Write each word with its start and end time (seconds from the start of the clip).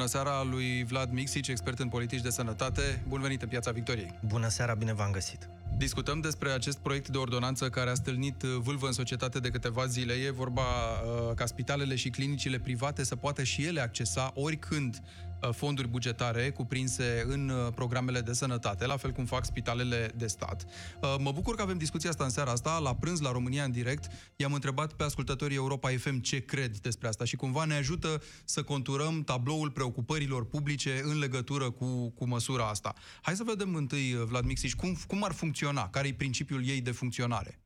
Bună 0.00 0.12
seara 0.12 0.42
lui 0.42 0.84
Vlad 0.84 1.10
Mixici, 1.10 1.48
expert 1.48 1.78
în 1.78 1.88
politici 1.88 2.20
de 2.20 2.30
sănătate. 2.30 3.02
Bun 3.08 3.20
venit 3.20 3.42
în 3.42 3.48
Piața 3.48 3.70
Victoriei. 3.70 4.18
Bună 4.26 4.48
seara, 4.48 4.74
bine 4.74 4.92
v-am 4.92 5.10
găsit. 5.10 5.48
Discutăm 5.76 6.20
despre 6.20 6.50
acest 6.50 6.78
proiect 6.78 7.08
de 7.08 7.18
ordonanță 7.18 7.68
care 7.68 7.90
a 7.90 7.94
stâlnit 7.94 8.42
uh, 8.42 8.50
vâlvă 8.62 8.86
în 8.86 8.92
societate 8.92 9.38
de 9.38 9.48
câteva 9.48 9.86
zile. 9.86 10.12
E 10.12 10.30
vorba 10.30 10.62
uh, 10.62 11.34
ca 11.34 11.46
spitalele 11.46 11.94
și 11.94 12.10
clinicile 12.10 12.58
private 12.58 13.04
să 13.04 13.16
poată 13.16 13.42
și 13.42 13.64
ele 13.64 13.80
accesa 13.80 14.32
oricând 14.34 14.94
uh, 14.94 15.29
fonduri 15.52 15.88
bugetare 15.88 16.50
cuprinse 16.50 17.24
în 17.26 17.48
uh, 17.48 17.72
programele 17.74 18.20
de 18.20 18.32
sănătate, 18.32 18.86
la 18.86 18.96
fel 18.96 19.10
cum 19.10 19.24
fac 19.24 19.44
spitalele 19.44 20.10
de 20.16 20.26
stat. 20.26 20.64
Uh, 21.02 21.14
mă 21.18 21.32
bucur 21.32 21.54
că 21.54 21.62
avem 21.62 21.78
discuția 21.78 22.10
asta 22.10 22.24
în 22.24 22.30
seara 22.30 22.50
asta. 22.50 22.78
La 22.78 22.94
prânz, 22.94 23.20
la 23.20 23.32
România 23.32 23.64
în 23.64 23.72
direct, 23.72 24.10
i-am 24.36 24.52
întrebat 24.52 24.92
pe 24.92 25.04
ascultătorii 25.04 25.56
Europa 25.56 25.88
FM 25.98 26.20
ce 26.20 26.40
cred 26.40 26.76
despre 26.76 27.08
asta 27.08 27.24
și 27.24 27.36
cumva 27.36 27.64
ne 27.64 27.74
ajută 27.74 28.22
să 28.44 28.62
conturăm 28.62 29.22
tabloul 29.22 29.70
preocupărilor 29.70 30.46
publice 30.46 31.00
în 31.04 31.18
legătură 31.18 31.70
cu, 31.70 32.10
cu 32.10 32.26
măsura 32.26 32.68
asta. 32.68 32.94
Hai 33.22 33.34
să 33.34 33.42
vedem 33.46 33.74
întâi, 33.74 34.12
uh, 34.12 34.22
Vlad 34.26 34.44
Mixici, 34.44 34.74
cum, 34.74 34.96
cum 35.06 35.24
ar 35.24 35.32
funcționa 35.32 35.48
funcționa? 35.50 35.88
Care 35.90 36.08
e 36.08 36.14
principiul 36.14 36.68
ei 36.68 36.80
de 36.80 36.90
funcționare? 36.90 37.60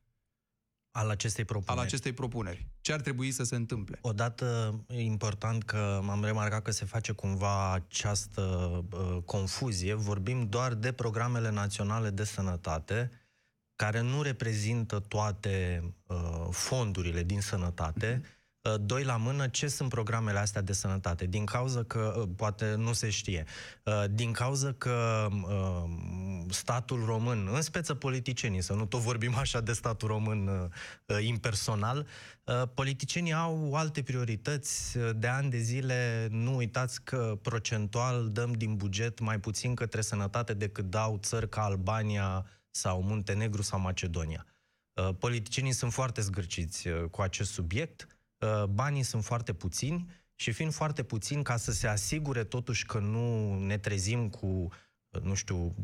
Al 0.97 1.11
acestei 1.11 1.45
propuneri. 1.45 1.79
Al 1.79 1.87
acestei 1.87 2.13
propuneri. 2.13 2.67
Ce 2.81 2.93
ar 2.93 3.01
trebui 3.01 3.31
să 3.31 3.43
se 3.43 3.55
întâmple? 3.55 3.99
Odată, 4.01 4.75
e 4.89 5.01
important 5.01 5.63
că 5.63 6.01
am 6.09 6.25
remarcat 6.25 6.63
că 6.63 6.71
se 6.71 6.85
face 6.85 7.13
cumva 7.13 7.73
această 7.73 8.41
uh, 8.93 9.23
confuzie. 9.25 9.95
Vorbim 9.95 10.47
doar 10.49 10.75
de 10.75 10.93
programele 10.93 11.51
naționale 11.51 12.11
de 12.11 12.25
sănătate, 12.25 13.11
care 13.77 14.01
nu 14.01 14.23
reprezintă 14.23 14.99
toate 14.99 15.83
uh, 16.07 16.47
fondurile 16.51 17.23
din 17.23 17.41
sănătate, 17.41 18.21
uh-huh 18.21 18.35
Uh, 18.35 18.44
doi 18.81 19.05
la 19.05 19.17
mână, 19.17 19.49
ce 19.49 19.69
sunt 19.69 19.89
programele 19.89 20.39
astea 20.39 20.61
de 20.61 20.73
sănătate? 20.73 21.27
Din 21.27 21.45
cauza 21.45 21.83
că, 21.83 22.15
uh, 22.19 22.29
poate 22.37 22.75
nu 22.75 22.93
se 22.93 23.11
știe, 23.11 23.45
uh, 23.85 24.05
din 24.11 24.33
cauza 24.33 24.73
că 24.73 25.29
statul 26.49 27.05
român, 27.05 27.49
în 27.53 27.63
speță 27.63 27.95
politicienii, 27.95 28.63
să 28.63 28.73
nu 28.73 28.87
tot 28.87 29.01
vorbim 29.01 29.35
așa 29.35 29.61
de 29.61 29.73
statul 29.73 30.09
român 30.09 30.71
impersonal, 31.21 32.07
politicienii 32.75 33.33
au 33.33 33.75
alte 33.75 34.03
priorități. 34.03 34.99
De 35.17 35.27
ani 35.27 35.51
de 35.51 35.59
zile, 35.59 36.29
nu 36.31 36.57
uitați 36.57 37.03
că 37.03 37.39
procentual 37.43 38.29
dăm 38.31 38.53
din 38.53 38.77
buget 38.77 39.21
mai 39.21 39.41
puțin 39.41 39.75
către 39.75 40.01
sănătate 40.01 40.55
decât 40.55 40.85
dau 40.85 41.19
țări 41.23 41.49
ca 41.49 41.63
Albania 41.63 42.47
sau 42.71 43.03
Muntenegru 43.03 43.63
sau 43.63 43.81
Macedonia. 43.81 44.47
Politicienii 45.19 45.73
sunt 45.73 45.93
foarte 45.93 46.21
zgârciți 46.21 46.89
cu 47.11 47.23
acest 47.23 47.53
subiect 47.53 48.07
Uh, 48.07 48.14
banii 48.71 49.03
sunt 49.03 49.25
foarte 49.25 49.53
puțini 49.53 50.07
și 50.35 50.53
fiind 50.53 50.73
foarte 50.73 51.03
puțini 51.03 51.43
ca 51.43 51.57
să 51.57 51.73
se 51.73 51.87
asigure 51.87 52.45
totuși 52.45 52.87
că 52.87 52.99
nu 52.99 53.59
ne 53.59 53.79
trezim 53.79 54.29
cu 54.29 54.47
uh, 54.47 54.71
nu 55.23 55.35
știu, 55.35 55.75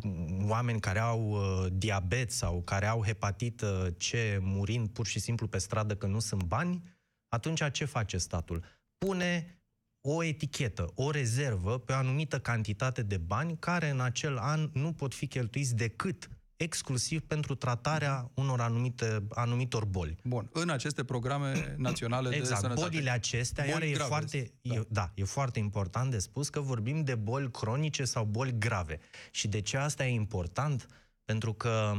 oameni 0.48 0.80
care 0.80 0.98
au 0.98 1.30
uh, 1.30 1.66
diabet 1.72 2.30
sau 2.30 2.62
care 2.62 2.86
au 2.86 3.04
hepatită 3.04 3.96
C 3.98 4.12
murind 4.40 4.88
pur 4.88 5.06
și 5.06 5.18
simplu 5.18 5.46
pe 5.46 5.58
stradă 5.58 5.96
că 5.96 6.06
nu 6.06 6.18
sunt 6.18 6.42
bani, 6.42 6.82
atunci 7.28 7.70
ce 7.72 7.84
face 7.84 8.18
statul? 8.18 8.64
Pune 8.98 9.54
o 10.00 10.24
etichetă, 10.24 10.92
o 10.94 11.10
rezervă 11.10 11.78
pe 11.78 11.92
o 11.92 11.96
anumită 11.96 12.40
cantitate 12.40 13.02
de 13.02 13.16
bani 13.16 13.56
care 13.58 13.88
în 13.88 14.00
acel 14.00 14.36
an 14.38 14.70
nu 14.72 14.92
pot 14.92 15.14
fi 15.14 15.26
cheltuiți 15.26 15.74
decât 15.74 16.28
exclusiv 16.62 17.20
pentru 17.20 17.54
tratarea 17.54 18.30
unor 18.34 18.60
anumite, 18.60 19.26
anumitor 19.30 19.84
boli. 19.84 20.16
Bun. 20.24 20.48
În 20.52 20.70
aceste 20.70 21.04
programe 21.04 21.52
naționale 21.76 22.28
exact. 22.28 22.48
de 22.48 22.54
sănătate. 22.54 22.80
Bolile 22.80 23.10
acestea, 23.10 23.64
boli 23.70 23.88
iar 23.88 23.96
grave, 23.96 24.04
e 24.04 24.08
foarte, 24.08 24.52
da. 24.62 24.74
E, 24.74 24.84
da, 24.88 25.10
e 25.14 25.24
foarte 25.24 25.58
important 25.58 26.10
de 26.10 26.18
spus 26.18 26.48
că 26.48 26.60
vorbim 26.60 27.04
de 27.04 27.14
boli 27.14 27.50
cronice 27.50 28.04
sau 28.04 28.24
boli 28.24 28.58
grave. 28.58 29.00
Și 29.30 29.48
de 29.48 29.60
ce 29.60 29.76
asta 29.76 30.06
e 30.06 30.12
important? 30.12 30.86
Pentru 31.24 31.52
că 31.52 31.92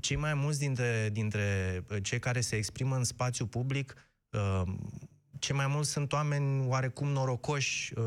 cei 0.00 0.16
mai 0.16 0.34
mulți 0.34 0.58
dintre, 0.58 1.08
dintre 1.12 1.84
cei 2.02 2.18
care 2.18 2.40
se 2.40 2.56
exprimă 2.56 2.96
în 2.96 3.04
spațiu 3.04 3.46
public 3.46 3.94
uh, 4.30 4.62
ce 5.38 5.52
mai 5.52 5.66
mult 5.66 5.86
sunt 5.86 6.12
oameni 6.12 6.66
oarecum 6.66 7.08
norocoși, 7.08 7.92
uh, 7.96 8.04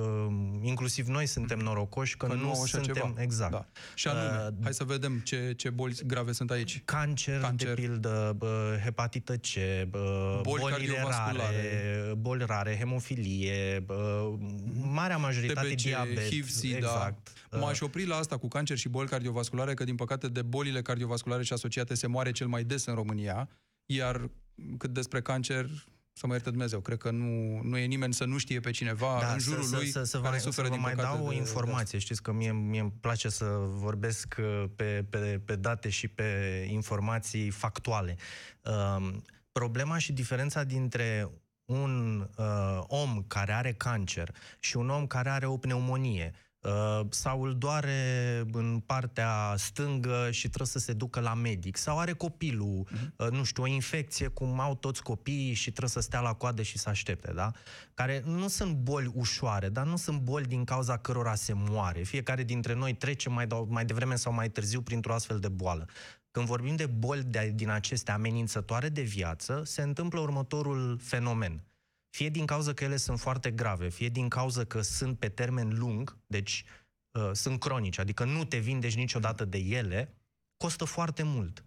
inclusiv 0.62 1.08
noi 1.08 1.25
suntem 1.25 1.59
norocoși, 1.59 2.18
că, 2.18 2.25
că 2.25 2.34
nu, 2.34 2.47
nu 2.47 2.53
suntem... 2.66 2.94
Ceva. 2.94 3.14
Exact. 3.18 3.52
Da. 3.52 3.66
Și 3.96 4.08
anume, 4.08 4.47
uh, 4.47 4.53
hai 4.64 4.74
să 4.74 4.84
vedem 4.84 5.19
ce, 5.19 5.53
ce 5.58 5.70
boli 5.70 5.96
grave 6.06 6.31
sunt 6.31 6.52
aici. 6.52 6.81
Cancer, 6.86 7.40
cancer. 7.40 7.68
de 7.68 7.81
pildă, 7.81 8.38
uh, 8.40 8.50
hepatită 8.84 9.36
C, 9.36 9.47
uh, 9.56 10.40
boli 10.41 10.62
bolile 10.62 11.06
rare, 11.09 12.14
boli 12.18 12.44
rare, 12.46 12.78
hemofilie, 12.78 13.86
uh, 13.88 14.34
marea 14.74 15.18
majoritate 15.18 15.68
TBC, 15.68 15.81
diabet. 15.81 16.30
HIV, 16.30 16.50
SIDA. 16.50 16.78
Exact. 16.78 17.31
M-aș 17.52 17.80
opri 17.80 18.06
la 18.06 18.16
asta 18.16 18.38
cu 18.38 18.47
cancer 18.47 18.78
și 18.78 18.90
boli 18.90 19.08
cardiovasculare, 19.08 19.74
că 19.74 19.84
din 19.84 19.96
păcate 19.96 20.28
de 20.28 20.41
bolile 20.41 20.81
cardiovasculare 20.81 21.44
și 21.44 21.53
asociate 21.53 21.94
se 21.94 22.08
moare 22.08 22.31
cel 22.31 22.47
mai 22.47 22.64
des 22.64 22.86
în 22.86 22.94
România, 22.94 23.50
iar 23.86 24.30
cât 24.78 24.94
despre 24.94 25.22
cancer, 25.22 25.70
să 26.22 26.28
mă 26.28 26.34
ierte 26.34 26.50
Dumnezeu. 26.50 26.80
Cred 26.80 26.98
că 26.98 27.12
nu, 27.12 27.62
nu 27.64 27.78
e 27.78 27.86
nimeni 27.86 28.14
să 28.14 28.26
nu 28.26 28.38
știe 28.38 28.59
pe 28.59 28.72
cineva 28.72 29.18
da, 29.20 29.34
în 29.34 29.40
jurul 29.40 29.64
să, 29.64 29.76
lui 29.76 29.88
să, 29.88 30.04
să, 30.04 30.20
care 30.20 30.38
să 30.38 30.44
suferă 30.44 30.68
să 30.68 30.74
din 30.74 30.82
mai 30.82 30.96
dau 30.96 31.26
o 31.26 31.34
informație. 31.34 31.98
De... 31.98 32.04
Știți 32.04 32.22
că 32.22 32.32
mie, 32.32 32.52
mie 32.52 32.80
îmi 32.80 32.94
place 33.00 33.30
să 33.30 33.46
vorbesc 33.68 34.36
uh, 34.40 34.64
pe, 34.76 35.06
pe, 35.09 35.42
pe 35.46 35.56
date 35.56 35.90
și 35.90 36.08
pe 36.08 36.24
informații 36.72 37.50
factuale. 37.50 38.16
Uh, 38.62 39.14
problema 39.52 39.98
și 39.98 40.14
diferența 40.14 40.64
dintre 40.64 41.30
un 41.66 42.28
uh, 42.38 42.82
om 42.88 43.24
care 43.28 43.53
are 43.53 43.74
cancer 43.74 44.36
și 44.59 44.78
un 44.78 44.90
om 44.90 45.08
care 45.08 45.30
are 45.30 45.46
o 45.46 45.58
pneumonie 45.58 46.34
Uh, 46.34 46.50
sau 47.10 47.44
îl 47.44 47.56
doare 47.58 48.44
în 48.52 48.80
partea 48.85 49.53
stângă 49.58 50.28
și 50.32 50.47
trebuie 50.47 50.68
să 50.68 50.80
se 50.80 50.94
ducă 50.94 51.20
la 51.20 51.34
medic, 51.34 51.78
sau 51.78 52.00
are 52.00 52.12
copilul, 52.12 52.88
uh-huh. 52.88 53.30
nu 53.30 53.44
știu, 53.44 53.64
o 53.64 53.68
infecție, 53.68 54.28
cum 54.28 54.59
au 54.59 54.76
toți 54.76 55.03
copiii 55.03 55.53
și 55.53 55.70
trebuie 55.70 55.90
să 55.90 56.00
stea 56.00 56.20
la 56.20 56.34
coadă 56.34 56.62
și 56.62 56.78
să 56.78 56.90
aștepte, 56.90 57.32
da? 57.35 57.52
Care 57.94 58.22
nu 58.26 58.47
sunt 58.47 58.76
boli 58.76 59.12
ușoare, 59.14 59.70
dar 59.70 59.85
nu 59.85 59.96
sunt 59.96 60.20
boli 60.20 60.46
din 60.46 60.64
cauza 60.64 60.97
cărora 60.97 61.35
se 61.35 61.53
moare. 61.56 62.02
Fiecare 62.02 62.44
dintre 62.44 62.74
noi 62.74 62.94
trece 62.94 63.30
mai, 63.30 63.47
mai 63.68 63.85
devreme 63.85 64.16
sau 64.16 64.34
mai 64.34 64.50
târziu 64.50 64.82
printr-o 64.82 65.14
astfel 65.14 65.40
de 65.40 65.50
boală. 65.50 65.88
Când 66.32 66.46
vorbim 66.46 66.76
de 66.76 66.85
boli 66.85 67.24
de, 67.24 67.52
din 67.56 67.70
aceste 67.70 68.12
amenințătoare 68.12 68.90
de 68.90 69.02
viață, 69.02 69.62
se 69.66 69.82
întâmplă 69.82 70.20
următorul 70.20 71.00
fenomen– 71.02 71.64
fie 72.11 72.29
din 72.29 72.46
cauza 72.46 72.73
că 72.73 72.84
ele 72.84 72.97
sunt 72.97 73.19
foarte 73.19 73.52
grave, 73.52 73.90
fie 73.90 74.09
din 74.09 74.29
cauza 74.29 74.63
că 74.63 74.81
sunt 74.81 75.19
pe 75.19 75.29
termen 75.29 75.78
lung, 75.78 76.17
deci 76.28 76.63
uh, 77.11 77.29
sunt 77.34 77.59
cronice, 77.59 78.02
adică 78.02 78.23
nu 78.23 78.46
te 78.46 78.58
vindești 78.58 78.99
niciodată 78.99 79.46
de 79.46 79.58
ele, 79.58 80.16
costă 80.58 80.85
foarte 80.85 81.23
mult. 81.23 81.63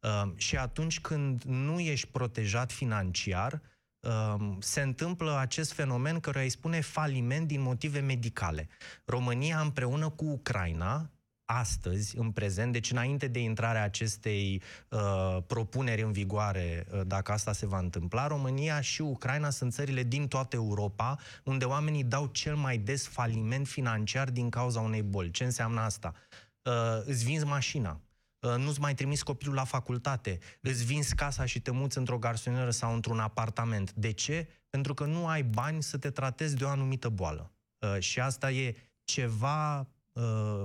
Uh, 0.00 0.32
și 0.36 0.56
atunci 0.56 1.00
când 1.00 1.42
nu 1.42 1.80
ești 1.80 2.08
protejat 2.08 2.72
financiar, 2.72 3.62
uh, 4.00 4.56
se 4.58 4.80
întâmplă 4.80 5.38
acest 5.38 5.72
fenomen 5.72 6.20
care 6.20 6.42
îi 6.42 6.50
spune 6.50 6.80
faliment 6.80 7.46
din 7.46 7.60
motive 7.60 8.00
medicale. 8.00 8.68
România 9.04 9.60
împreună 9.60 10.08
cu 10.08 10.24
Ucraina 10.24 11.10
astăzi, 11.50 12.18
în 12.18 12.30
prezent, 12.30 12.72
deci 12.72 12.90
înainte 12.90 13.26
de 13.26 13.38
intrarea 13.38 13.82
acestei 13.82 14.62
uh, 14.88 15.36
propuneri 15.46 16.02
în 16.02 16.12
vigoare, 16.12 16.86
uh, 16.90 17.00
dacă 17.06 17.32
asta 17.32 17.52
se 17.52 17.66
va 17.66 17.78
întâmpla, 17.78 18.26
România 18.26 18.80
și 18.80 19.00
Ucraina 19.00 19.50
sunt 19.50 19.72
țările 19.72 20.02
din 20.02 20.28
toată 20.28 20.56
Europa 20.56 21.18
unde 21.44 21.64
oamenii 21.64 22.04
dau 22.04 22.26
cel 22.26 22.56
mai 22.56 22.78
des 22.78 23.06
faliment 23.06 23.66
financiar 23.66 24.30
din 24.30 24.50
cauza 24.50 24.80
unei 24.80 25.02
boli. 25.02 25.30
Ce 25.30 25.44
înseamnă 25.44 25.80
asta? 25.80 26.14
Uh, 26.62 26.72
îți 27.04 27.24
vinzi 27.24 27.44
mașina, 27.44 28.00
uh, 28.40 28.54
nu-ți 28.56 28.80
mai 28.80 28.94
trimis 28.94 29.22
copilul 29.22 29.54
la 29.54 29.64
facultate, 29.64 30.38
îți 30.60 30.84
vinzi 30.84 31.14
casa 31.14 31.44
și 31.44 31.60
te 31.60 31.70
muți 31.70 31.98
într-o 31.98 32.18
garsonieră 32.18 32.70
sau 32.70 32.94
într-un 32.94 33.18
apartament. 33.18 33.92
De 33.92 34.10
ce? 34.10 34.48
Pentru 34.70 34.94
că 34.94 35.04
nu 35.04 35.26
ai 35.26 35.42
bani 35.42 35.82
să 35.82 35.98
te 35.98 36.10
tratezi 36.10 36.56
de 36.56 36.64
o 36.64 36.68
anumită 36.68 37.08
boală. 37.08 37.52
Uh, 37.78 38.00
și 38.00 38.20
asta 38.20 38.50
e 38.50 38.76
ceva 39.04 39.78
Uh, 39.78 39.97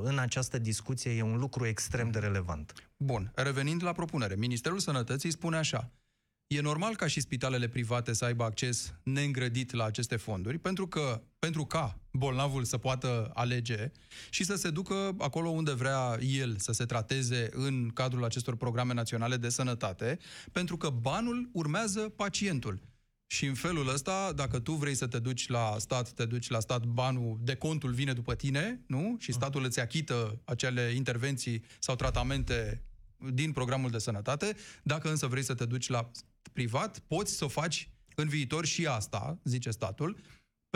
în 0.04 0.18
această 0.18 0.60
discuție 0.60 1.12
e 1.12 1.22
un 1.22 1.38
lucru 1.38 1.66
extrem 1.66 2.12
de 2.12 2.20
relevant. 2.20 2.74
Bun, 2.98 3.32
revenind 3.36 3.84
la 3.84 3.92
propunere, 3.92 4.36
Ministerul 4.36 4.80
Sănătății 4.80 5.32
spune 5.32 5.58
așa, 5.58 5.92
E 6.48 6.62
normal 6.62 6.96
ca 6.96 7.08
și 7.08 7.20
spitalele 7.20 7.68
private 7.68 8.14
să 8.14 8.26
aibă 8.26 8.44
acces 8.44 8.94
neîngrădit 9.04 9.74
la 9.74 9.84
aceste 9.84 10.16
fonduri, 10.16 10.58
pentru 10.58 10.88
că 10.88 11.22
pentru 11.40 11.66
ca 11.66 12.00
bolnavul 12.12 12.64
să 12.64 12.78
poată 12.78 13.32
alege 13.34 13.92
și 14.30 14.44
să 14.44 14.56
se 14.56 14.70
ducă 14.70 15.16
acolo 15.18 15.50
unde 15.50 15.74
vrea 15.74 16.18
el 16.22 16.58
să 16.58 16.72
se 16.72 16.86
trateze 16.86 17.50
în 17.52 17.90
cadrul 17.94 18.24
acestor 18.24 18.56
programe 18.56 18.94
naționale 18.94 19.38
de 19.38 19.50
sănătate, 19.50 20.20
pentru 20.52 20.78
că 20.78 20.90
banul 20.90 21.50
urmează 21.54 22.00
pacientul. 22.00 22.80
Și 23.34 23.46
în 23.46 23.54
felul 23.54 23.88
ăsta, 23.88 24.32
dacă 24.36 24.60
tu 24.60 24.74
vrei 24.74 24.96
să 24.96 25.08
te 25.08 25.20
duci 25.20 25.48
la 25.48 25.76
stat, 25.80 26.12
te 26.12 26.26
duci 26.26 26.50
la 26.50 26.60
stat, 26.60 26.86
banul 26.86 27.38
de 27.42 27.56
contul 27.56 27.92
vine 27.92 28.14
după 28.14 28.36
tine, 28.36 28.82
nu? 28.88 29.16
Și 29.20 29.32
statul 29.32 29.64
îți 29.64 29.80
achită 29.80 30.42
acele 30.44 30.92
intervenții 30.96 31.64
sau 31.80 31.96
tratamente 31.96 32.84
din 33.34 33.52
programul 33.52 33.90
de 33.90 33.98
sănătate. 33.98 34.56
Dacă 34.84 35.10
însă 35.10 35.28
vrei 35.28 35.44
să 35.44 35.54
te 35.54 35.66
duci 35.66 35.88
la 35.88 36.12
privat, 36.52 37.00
poți 37.00 37.34
să 37.34 37.46
o 37.46 37.48
faci 37.48 37.90
în 38.16 38.28
viitor 38.28 38.66
și 38.66 38.88
asta, 38.88 39.40
zice 39.44 39.70
statul, 39.70 40.18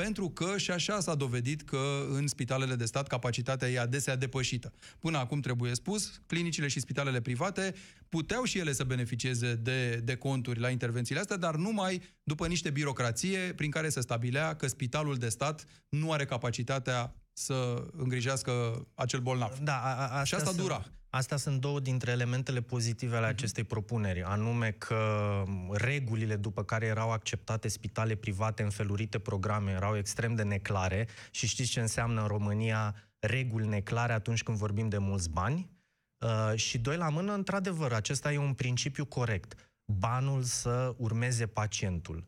pentru 0.01 0.29
că 0.29 0.57
și 0.57 0.71
așa 0.71 0.99
s-a 0.99 1.15
dovedit 1.15 1.61
că 1.61 2.07
în 2.09 2.27
spitalele 2.27 2.75
de 2.75 2.85
stat 2.85 3.07
capacitatea 3.07 3.67
e 3.67 3.79
adesea 3.79 4.15
depășită. 4.15 4.73
Până 4.99 5.17
acum 5.17 5.39
trebuie 5.39 5.73
spus, 5.75 6.21
clinicile 6.25 6.67
și 6.67 6.79
spitalele 6.79 7.21
private 7.21 7.75
puteau 8.09 8.43
și 8.43 8.57
ele 8.57 8.73
să 8.73 8.83
beneficieze 8.83 9.55
de, 9.55 9.95
de 9.95 10.15
conturi 10.15 10.59
la 10.59 10.69
intervențiile 10.69 11.19
astea, 11.19 11.37
dar 11.37 11.55
numai 11.55 12.01
după 12.23 12.47
niște 12.47 12.69
birocrație 12.69 13.53
prin 13.55 13.71
care 13.71 13.89
se 13.89 14.01
stabilea 14.01 14.55
că 14.55 14.67
spitalul 14.67 15.15
de 15.15 15.29
stat 15.29 15.65
nu 15.89 16.11
are 16.11 16.25
capacitatea 16.25 17.15
să 17.33 17.87
îngrijească 17.97 18.85
acel 18.95 19.19
bolnav. 19.19 19.57
Da, 19.63 19.81
a, 19.83 20.19
a, 20.19 20.23
și 20.23 20.35
asta 20.35 20.49
sunt, 20.49 20.61
dura. 20.61 20.85
Astea 21.09 21.37
sunt 21.37 21.61
două 21.61 21.79
dintre 21.79 22.11
elementele 22.11 22.61
pozitive 22.61 23.15
ale 23.15 23.25
acestei 23.25 23.63
propuneri, 23.63 24.23
anume 24.23 24.71
că 24.71 25.43
regulile 25.71 26.35
după 26.35 26.63
care 26.63 26.85
erau 26.85 27.11
acceptate 27.11 27.67
spitale 27.67 28.15
private 28.15 28.63
în 28.63 28.69
felurite 28.69 29.19
programe 29.19 29.71
erau 29.71 29.97
extrem 29.97 30.35
de 30.35 30.43
neclare 30.43 31.07
și 31.31 31.47
știți 31.47 31.69
ce 31.69 31.79
înseamnă 31.79 32.21
în 32.21 32.27
România 32.27 32.95
reguli 33.19 33.67
neclare 33.67 34.13
atunci 34.13 34.43
când 34.43 34.57
vorbim 34.57 34.89
de 34.89 34.97
mulți 34.97 35.29
bani. 35.29 35.69
Uh, 36.17 36.55
și 36.55 36.77
doi 36.77 36.97
la 36.97 37.09
mână, 37.09 37.33
într-adevăr, 37.33 37.93
acesta 37.93 38.33
e 38.33 38.37
un 38.37 38.53
principiu 38.53 39.05
corect. 39.05 39.75
Banul 39.85 40.43
să 40.43 40.95
urmeze 40.97 41.47
pacientul. 41.47 42.25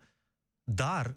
Dar, 0.63 1.15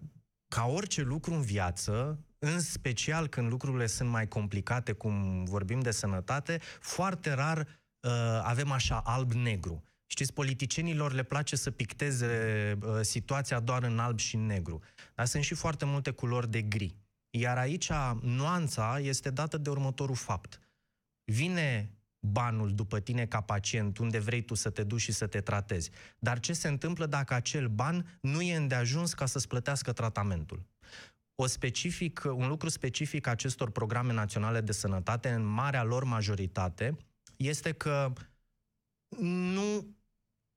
ca 0.48 0.66
orice 0.66 1.02
lucru 1.02 1.34
în 1.34 1.42
viață, 1.42 2.24
în 2.44 2.60
special 2.60 3.26
când 3.26 3.50
lucrurile 3.50 3.86
sunt 3.86 4.08
mai 4.08 4.28
complicate, 4.28 4.92
cum 4.92 5.44
vorbim 5.44 5.80
de 5.80 5.90
sănătate, 5.90 6.60
foarte 6.80 7.32
rar 7.32 7.58
uh, 7.58 8.10
avem 8.42 8.70
așa 8.70 9.00
alb-negru. 9.04 9.82
Știți, 10.06 10.32
politicienilor 10.32 11.12
le 11.12 11.22
place 11.22 11.56
să 11.56 11.70
picteze 11.70 12.78
uh, 12.82 13.00
situația 13.00 13.60
doar 13.60 13.82
în 13.82 13.98
alb 13.98 14.18
și 14.18 14.34
în 14.34 14.46
negru. 14.46 14.80
Dar 15.14 15.26
sunt 15.26 15.42
și 15.42 15.54
foarte 15.54 15.84
multe 15.84 16.10
culori 16.10 16.50
de 16.50 16.62
gri. 16.62 16.96
Iar 17.30 17.58
aici 17.58 17.90
nuanța 18.20 18.98
este 18.98 19.30
dată 19.30 19.58
de 19.58 19.70
următorul 19.70 20.16
fapt. 20.16 20.60
Vine 21.24 21.96
banul 22.26 22.74
după 22.74 23.00
tine 23.00 23.26
ca 23.26 23.40
pacient, 23.40 23.98
unde 23.98 24.18
vrei 24.18 24.42
tu 24.42 24.54
să 24.54 24.70
te 24.70 24.82
duci 24.82 25.00
și 25.00 25.12
să 25.12 25.26
te 25.26 25.40
tratezi. 25.40 25.90
Dar 26.18 26.40
ce 26.40 26.52
se 26.52 26.68
întâmplă 26.68 27.06
dacă 27.06 27.34
acel 27.34 27.68
ban 27.68 28.18
nu 28.20 28.42
e 28.42 28.56
îndeajuns 28.56 29.14
ca 29.14 29.26
să-ți 29.26 29.48
plătească 29.48 29.92
tratamentul? 29.92 30.71
O 31.34 31.46
specific, 31.46 32.22
un 32.24 32.48
lucru 32.48 32.68
specific 32.68 33.26
acestor 33.26 33.70
programe 33.70 34.12
naționale 34.12 34.60
de 34.60 34.72
sănătate, 34.72 35.28
în 35.28 35.44
marea 35.44 35.82
lor 35.82 36.04
majoritate, 36.04 36.96
este 37.36 37.72
că 37.72 38.12
nu 39.18 39.86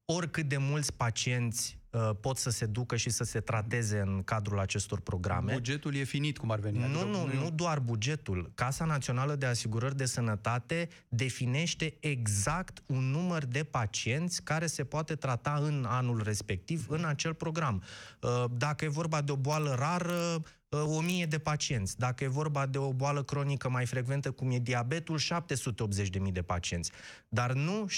oricât 0.06 0.48
de 0.48 0.58
mulți 0.58 0.94
pacienți 0.94 1.80
uh, 1.90 2.10
pot 2.22 2.38
să 2.38 2.50
se 2.50 2.66
ducă 2.66 2.96
și 2.96 3.10
să 3.10 3.24
se 3.24 3.40
trateze 3.40 4.00
în 4.00 4.24
cadrul 4.24 4.60
acestor 4.60 5.00
programe. 5.00 5.54
Bugetul 5.54 5.96
e 5.96 6.04
finit, 6.04 6.38
cum 6.38 6.52
ar 6.52 6.60
veni. 6.60 6.78
Nu, 6.78 6.84
adică, 6.84 7.04
nu, 7.04 7.26
nu, 7.26 7.42
nu 7.42 7.50
doar 7.50 7.80
bugetul. 7.80 8.52
Casa 8.56 8.86
Națională 8.86 9.36
de 9.36 9.46
Asigurări 9.46 9.96
de 9.96 10.06
Sănătate 10.06 10.90
definește 11.08 11.98
exact 12.00 12.84
un 12.86 13.04
număr 13.04 13.46
de 13.46 13.64
pacienți 13.64 14.44
care 14.44 14.66
se 14.66 14.84
poate 14.84 15.16
trata 15.16 15.60
în 15.62 15.86
anul 15.88 16.22
respectiv 16.24 16.86
în 16.90 17.06
acel 17.06 17.34
program. 17.34 17.84
Uh, 18.22 18.44
dacă 18.52 18.86
e 18.86 18.88
vorba 18.88 19.22
de 19.22 19.32
o 19.32 19.36
boală 19.36 19.76
rară, 19.76 20.44
o 20.84 21.02
mie 21.02 21.26
de 21.26 21.40
pacienți. 21.40 21.98
Dacă 21.98 22.24
e 22.24 22.28
vorba 22.28 22.66
de 22.66 22.78
o 22.78 22.94
boală 22.94 23.24
cronică 23.24 23.70
mai 23.70 23.86
frecventă, 23.86 24.32
cum 24.32 24.52
e 24.52 24.60
diabetul, 24.60 25.20
780.000 25.20 26.32
de 26.32 26.42
pacienți. 26.42 26.92
Dar 27.30 27.54
nu 27.54 27.88
785.000. 27.90 27.98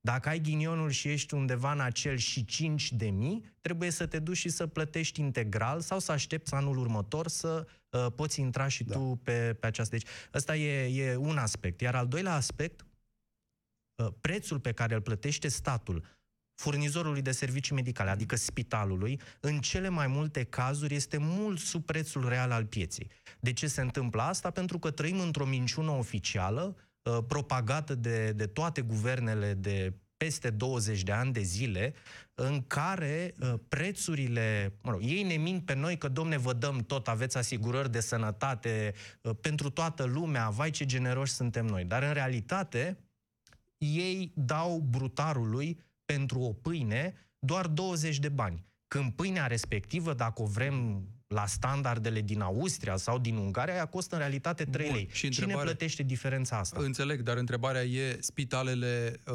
Dacă 0.00 0.28
ai 0.28 0.40
ghinionul 0.40 0.90
și 0.90 1.08
ești 1.08 1.34
undeva 1.34 1.72
în 1.72 1.80
acel 1.80 2.16
și 2.16 2.44
5 2.44 2.92
de 2.92 3.06
mii, 3.06 3.54
trebuie 3.60 3.90
să 3.90 4.06
te 4.06 4.18
duci 4.18 4.36
și 4.36 4.48
să 4.48 4.66
plătești 4.66 5.20
integral 5.20 5.80
sau 5.80 5.98
să 5.98 6.12
aștepți 6.12 6.54
anul 6.54 6.78
următor 6.78 7.28
să 7.28 7.66
uh, 7.90 8.06
poți 8.16 8.40
intra 8.40 8.68
și 8.68 8.84
da. 8.84 8.94
tu 8.94 9.20
pe, 9.22 9.56
pe 9.60 9.66
această. 9.66 9.96
Deci, 9.96 10.08
ăsta 10.34 10.56
e, 10.56 11.02
e 11.02 11.16
un 11.16 11.36
aspect. 11.36 11.80
Iar 11.80 11.94
al 11.94 12.08
doilea 12.08 12.34
aspect, 12.34 12.86
uh, 13.94 14.08
prețul 14.20 14.60
pe 14.60 14.72
care 14.72 14.94
îl 14.94 15.00
plătește 15.00 15.48
statul 15.48 16.04
furnizorului 16.56 17.22
de 17.22 17.30
servicii 17.30 17.74
medicale, 17.74 18.10
adică 18.10 18.36
spitalului, 18.36 19.20
în 19.40 19.60
cele 19.60 19.88
mai 19.88 20.06
multe 20.06 20.44
cazuri 20.44 20.94
este 20.94 21.16
mult 21.20 21.58
sub 21.58 21.84
prețul 21.84 22.28
real 22.28 22.50
al 22.50 22.64
pieței. 22.64 23.10
De 23.40 23.52
ce 23.52 23.66
se 23.66 23.80
întâmplă 23.80 24.22
asta? 24.22 24.50
Pentru 24.50 24.78
că 24.78 24.90
trăim 24.90 25.20
într-o 25.20 25.46
minciună 25.46 25.90
oficială, 25.90 26.76
uh, 27.02 27.18
propagată 27.28 27.94
de, 27.94 28.32
de 28.32 28.46
toate 28.46 28.80
guvernele 28.80 29.54
de 29.54 29.94
peste 30.16 30.50
20 30.50 31.02
de 31.02 31.12
ani 31.12 31.32
de 31.32 31.40
zile, 31.40 31.94
în 32.34 32.62
care 32.66 33.34
uh, 33.40 33.54
prețurile, 33.68 34.76
mă 34.82 34.90
rog, 34.90 35.00
ei 35.02 35.22
ne 35.22 35.34
mint 35.34 35.64
pe 35.64 35.74
noi 35.74 35.98
că, 35.98 36.08
domne, 36.08 36.36
vă 36.36 36.52
dăm 36.52 36.78
tot, 36.78 37.08
aveți 37.08 37.36
asigurări 37.36 37.92
de 37.92 38.00
sănătate 38.00 38.94
uh, 39.20 39.32
pentru 39.40 39.70
toată 39.70 40.04
lumea, 40.04 40.48
vai 40.48 40.70
ce 40.70 40.84
generoși 40.84 41.32
suntem 41.32 41.66
noi. 41.66 41.84
Dar, 41.84 42.02
în 42.02 42.12
realitate, 42.12 42.98
ei 43.78 44.32
dau 44.34 44.78
brutarului 44.78 45.85
pentru 46.06 46.40
o 46.40 46.52
pâine 46.52 47.14
doar 47.38 47.66
20 47.66 48.18
de 48.18 48.28
bani. 48.28 48.66
Când 48.88 49.12
pâinea 49.12 49.46
respectivă, 49.46 50.14
dacă 50.14 50.42
o 50.42 50.46
vrem 50.46 51.06
la 51.28 51.46
standardele 51.46 52.20
din 52.20 52.40
Austria 52.40 52.96
sau 52.96 53.18
din 53.18 53.36
Ungaria, 53.36 53.74
ea 53.74 53.84
costă 53.84 54.14
în 54.14 54.20
realitate 54.20 54.64
3 54.64 54.86
Bun, 54.86 54.94
lei. 54.94 55.08
Și 55.12 55.28
Cine 55.28 55.54
plătește 55.54 56.02
diferența 56.02 56.58
asta? 56.58 56.80
Înțeleg, 56.80 57.20
dar 57.20 57.36
întrebarea 57.36 57.82
e, 57.82 58.16
spitalele 58.20 59.20
uh, 59.26 59.34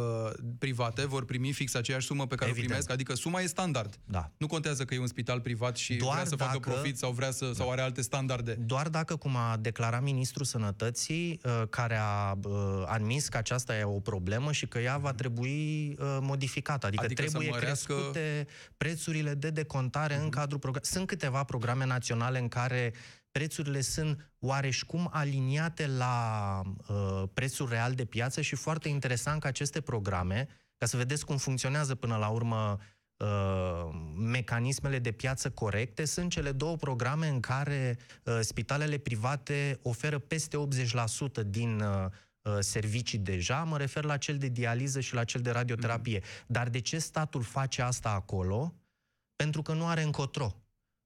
private 0.60 1.06
vor 1.06 1.26
primi 1.26 1.52
fix 1.52 1.74
aceeași 1.74 2.06
sumă 2.06 2.28
pe 2.28 2.36
care 2.36 2.50
Evident. 2.50 2.72
o 2.72 2.74
primesc? 2.74 2.92
Adică 2.92 3.14
suma 3.16 3.40
e 3.40 3.46
standard. 3.46 4.00
Da. 4.06 4.32
Nu 4.38 4.48
contează 4.48 4.86
că 4.86 4.94
e 4.94 5.00
un 5.00 5.08
spital 5.08 5.42
privat 5.42 5.78
și 5.78 5.96
Doar 5.96 6.14
vrea 6.14 6.26
să 6.26 6.36
dacă, 6.36 6.52
facă 6.52 6.70
profit 6.70 6.98
sau 6.98 7.12
vrea 7.12 7.32
să, 7.32 7.46
da. 7.46 7.54
sau 7.54 7.72
are 7.72 7.82
alte 7.82 8.02
standarde. 8.02 8.52
Doar 8.52 8.90
dacă, 8.90 9.16
cum 9.16 9.36
a 9.36 9.58
declarat 9.60 10.02
Ministrul 10.02 10.46
Sănătății, 10.46 11.40
uh, 11.44 11.62
care 11.70 11.98
a 12.02 12.38
uh, 12.44 12.84
admis 12.86 13.28
că 13.28 13.38
aceasta 13.38 13.78
e 13.78 13.84
o 13.84 14.00
problemă 14.00 14.52
și 14.52 14.68
că 14.68 14.80
ea 14.80 14.98
va 14.98 15.14
trebui 15.14 15.96
uh, 16.00 16.18
modificată. 16.22 16.86
Adică, 16.86 17.04
adică 17.04 17.22
trebuie 17.22 17.50
mărească... 17.50 17.94
crescute 17.94 18.48
prețurile 18.78 19.34
de 19.34 19.50
decontare 19.50 20.14
uh-huh. 20.14 20.18
în 20.18 20.24
mhm. 20.24 20.32
cadrul 20.32 20.60
programului. 20.60 20.94
Sunt 20.94 21.08
câteva 21.08 21.44
programe 21.44 21.81
programe 21.82 21.86
naționale 21.86 22.40
în 22.40 22.48
care 22.48 22.94
prețurile 23.32 23.82
sunt 23.82 24.32
oareșcum 24.40 25.10
aliniate 25.12 25.88
la 25.88 26.62
uh, 26.88 27.24
prețul 27.34 27.70
real 27.70 27.94
de 27.94 28.06
piață 28.06 28.42
și 28.42 28.56
foarte 28.56 28.90
interesant 28.90 29.42
că 29.42 29.48
aceste 29.48 29.82
programe, 29.82 30.48
ca 30.78 30.86
să 30.86 30.98
vedeți 30.98 31.26
cum 31.26 31.38
funcționează 31.38 31.96
până 31.96 32.18
la 32.18 32.28
urmă 32.28 32.80
uh, 33.18 33.90
mecanismele 34.18 35.00
de 35.00 35.12
piață 35.12 35.50
corecte, 35.50 36.06
sunt 36.06 36.32
cele 36.32 36.52
două 36.52 36.76
programe 36.76 37.28
în 37.28 37.40
care 37.40 37.98
uh, 38.24 38.40
spitalele 38.42 38.98
private 38.98 39.80
oferă 39.84 40.20
peste 40.20 40.58
80% 41.44 41.46
din 41.46 41.80
uh, 41.80 42.06
uh, 42.42 42.58
servicii 42.60 43.20
deja, 43.20 43.64
mă 43.64 43.78
refer 43.78 44.04
la 44.04 44.18
cel 44.18 44.38
de 44.38 44.48
dializă 44.48 45.00
și 45.00 45.14
la 45.14 45.24
cel 45.24 45.42
de 45.42 45.52
radioterapie. 45.52 46.20
Mm-hmm. 46.20 46.48
Dar 46.48 46.70
de 46.70 46.80
ce 46.80 46.98
statul 46.98 47.42
face 47.42 47.82
asta 47.82 48.10
acolo? 48.10 48.74
Pentru 49.36 49.62
că 49.62 49.74
nu 49.74 49.88
are 49.88 50.02
încotro 50.02 50.61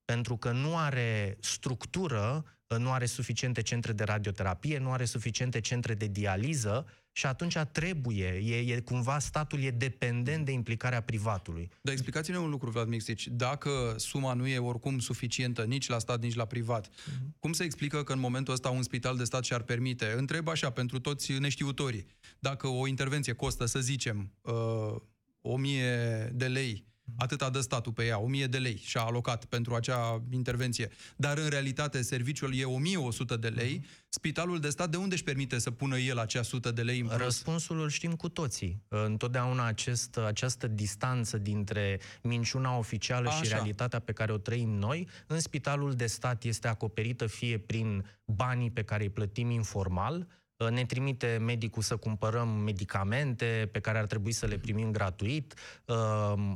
pentru 0.06 0.38
că 0.38 0.52
nu 0.52 0.78
are 0.78 1.38
structură, 1.40 2.46
nu 2.78 2.92
are 2.92 3.06
suficiente 3.06 3.62
centre 3.62 3.94
de 3.94 4.04
radioterapie, 4.04 4.78
nu 4.78 4.92
are 4.92 5.06
suficiente 5.06 5.60
centre 5.60 5.94
de 5.94 6.08
dializă 6.08 6.86
și 7.12 7.26
atunci 7.26 7.58
trebuie, 7.72 8.28
e, 8.28 8.74
e 8.74 8.80
cumva 8.80 9.20
statul 9.20 9.60
e 9.60 9.72
dependent 9.72 10.46
de 10.46 10.52
implicarea 10.52 11.02
privatului. 11.02 11.70
Dar 11.82 11.94
explicați-ne 11.94 12.38
un 12.38 12.50
lucru, 12.50 12.70
Vlad 12.70 12.88
Mixici. 12.88 13.28
Dacă 13.28 13.96
suma 13.98 14.34
nu 14.34 14.48
e 14.48 14.58
oricum 14.58 15.00
suficientă 15.00 15.64
nici 15.64 15.88
la 15.88 16.00
stat, 16.00 16.22
nici 16.22 16.36
la 16.36 16.46
privat, 16.46 16.88
uh-huh. 16.88 17.40
cum 17.40 17.54
se 17.54 17.64
explică 17.64 18.04
că 18.04 18.14
în 18.14 18.20
momentul 18.20 18.54
ăsta 18.54 18.70
un 18.70 18.84
spital 18.84 19.18
de 19.18 19.24
stat 19.24 19.44
și-ar 19.44 19.62
permite? 19.62 20.14
Întreb 20.18 20.48
așa, 20.48 20.70
pentru 20.70 21.00
toți 21.00 21.32
neștiutorii, 21.32 22.06
dacă 22.40 22.68
o 22.68 22.88
intervenție 22.88 23.34
costă, 23.34 23.66
să 23.66 23.80
zicem, 23.80 24.32
uh, 24.42 24.96
1000 25.42 26.32
de 26.34 26.48
lei, 26.48 26.86
Atât 27.18 27.52
dă 27.52 27.60
statul 27.60 27.92
pe 27.92 28.06
ea, 28.06 28.20
1000 28.20 28.48
de 28.48 28.58
lei 28.58 28.82
și-a 28.84 29.02
alocat 29.02 29.46
pentru 29.46 29.76
acea 29.76 30.24
intervenție. 30.30 30.90
Dar 31.16 31.38
în 31.38 31.50
realitate 31.50 32.02
serviciul 32.02 32.56
e 32.56 32.64
1100 32.64 33.36
de 33.36 33.48
lei. 33.48 33.86
Spitalul 34.10 34.60
de 34.60 34.70
stat 34.70 34.90
de 34.90 34.98
unde 34.98 35.14
își 35.14 35.24
permite 35.24 35.60
să 35.60 35.72
pună 35.72 35.98
el 35.98 36.18
acea 36.18 36.40
100 36.40 36.72
de 36.72 36.82
lei 36.82 37.00
în 37.00 37.08
plus? 37.08 37.20
Răspunsul 37.20 37.82
îl 37.82 37.90
știm 37.90 38.16
cu 38.16 38.30
toții. 38.30 38.82
Întotdeauna 38.88 39.66
acest, 39.66 40.18
această 40.18 40.68
distanță 40.68 41.38
dintre 41.38 42.00
minciuna 42.22 42.78
oficială 42.78 43.28
Așa. 43.28 43.44
și 43.44 43.50
realitatea 43.50 44.00
pe 44.00 44.12
care 44.12 44.32
o 44.32 44.38
trăim 44.38 44.70
noi, 44.70 45.08
în 45.28 45.40
spitalul 45.40 45.94
de 45.94 46.06
stat 46.06 46.44
este 46.44 46.68
acoperită 46.68 47.28
fie 47.28 47.58
prin 47.58 48.06
banii 48.26 48.72
pe 48.72 48.84
care 48.84 49.04
îi 49.04 49.10
plătim 49.10 49.50
informal, 49.50 50.28
Uh, 50.28 50.44
ne 50.58 50.86
trimite 50.86 51.38
medicul 51.42 51.82
să 51.82 51.96
cumpărăm 51.96 52.48
medicamente 52.48 53.70
pe 53.72 53.80
care 53.80 53.98
ar 53.98 54.06
trebui 54.06 54.32
să 54.32 54.46
le 54.46 54.58
primim 54.58 54.92
gratuit, 54.92 55.54
uh, 55.86 55.96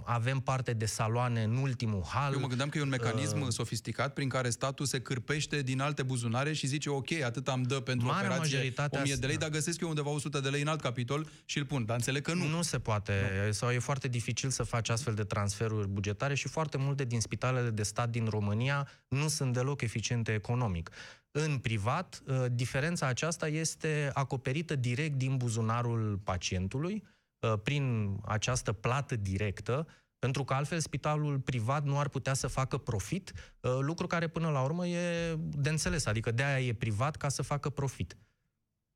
avem 0.04 0.40
parte 0.40 0.74
de 0.74 0.86
saloane 0.86 1.44
în 1.44 1.56
ultimul 1.56 2.04
hal. 2.06 2.34
Eu 2.34 2.40
mă 2.40 2.48
gândeam 2.48 2.70
că 2.70 2.78
e 2.78 2.82
un 2.82 2.90
mecanism 2.90 3.42
uh, 3.42 3.48
sofisticat 3.50 4.14
prin 4.14 4.30
care 4.30 4.50
statul 4.50 4.86
se 4.86 5.00
cârpește 5.00 5.62
din 5.62 5.82
alte 5.82 6.04
buzunare 6.04 6.54
și 6.54 6.68
zice 6.68 6.90
ok, 6.90 7.12
atât 7.12 7.48
am 7.48 7.62
dă 7.62 7.80
pentru 7.80 8.08
Marea 8.08 8.30
operație 8.30 8.74
1000 8.90 9.16
de 9.16 9.28
lei, 9.28 9.38
dar 9.38 9.50
găsesc 9.50 9.82
eu 9.82 9.90
undeva 9.90 10.10
100 10.10 10.40
de 10.40 10.50
lei 10.50 10.62
în 10.62 10.68
alt 10.68 10.82
capitol 10.82 11.30
și 11.46 11.58
îl 11.58 11.66
pun, 11.66 11.86
dar 11.86 11.96
înțeleg 11.96 12.22
că 12.22 12.34
nu. 12.34 12.48
Nu 12.48 12.62
se 12.62 12.80
poate, 12.80 13.14
nu. 13.46 13.52
sau 13.52 13.70
e 13.70 13.80
foarte 13.80 14.08
dificil 14.08 14.50
să 14.50 14.64
faci 14.64 14.90
astfel 14.90 15.14
de 15.14 15.24
transferuri 15.24 15.88
bugetare 15.88 16.34
și 16.34 16.48
foarte 16.48 16.78
multe 16.78 17.04
din 17.04 17.22
spitalele 17.22 17.70
de 17.70 17.84
stat 17.84 18.10
din 18.10 18.28
România 18.30 18.88
nu 19.08 19.28
sunt 19.28 19.54
deloc 19.54 19.82
eficiente 19.82 20.34
economic. 20.34 20.90
În 21.32 21.58
privat, 21.58 22.24
uh, 22.28 22.46
diferența 22.52 23.08
aceasta 23.08 23.48
este 23.48 24.12
acoperită 24.14 24.76
direct 24.76 25.16
din 25.16 25.38
buzunarul 25.38 26.18
pacientului, 26.18 27.04
uh, 27.40 27.54
prin 27.64 28.16
această 28.26 28.72
plată 28.72 29.16
directă, 29.16 29.88
pentru 30.20 30.44
că 30.44 30.54
altfel 30.54 30.80
spitalul 30.80 31.40
privat 31.40 31.84
nu 31.84 32.00
ar 32.00 32.10
putea 32.10 32.34
să 32.34 32.48
facă 32.48 32.78
profit, 32.78 33.34
uh, 33.60 33.78
lucru 33.80 34.08
care 34.08 34.28
până 34.28 34.50
la 34.50 34.62
urmă 34.62 34.88
e 34.88 35.36
de 35.36 35.70
înțeles, 35.70 36.06
adică 36.06 36.32
de 36.32 36.44
aia 36.44 36.66
e 36.66 36.74
privat 36.74 37.16
ca 37.16 37.30
să 37.30 37.42
facă 37.42 37.70
profit. 37.70 38.18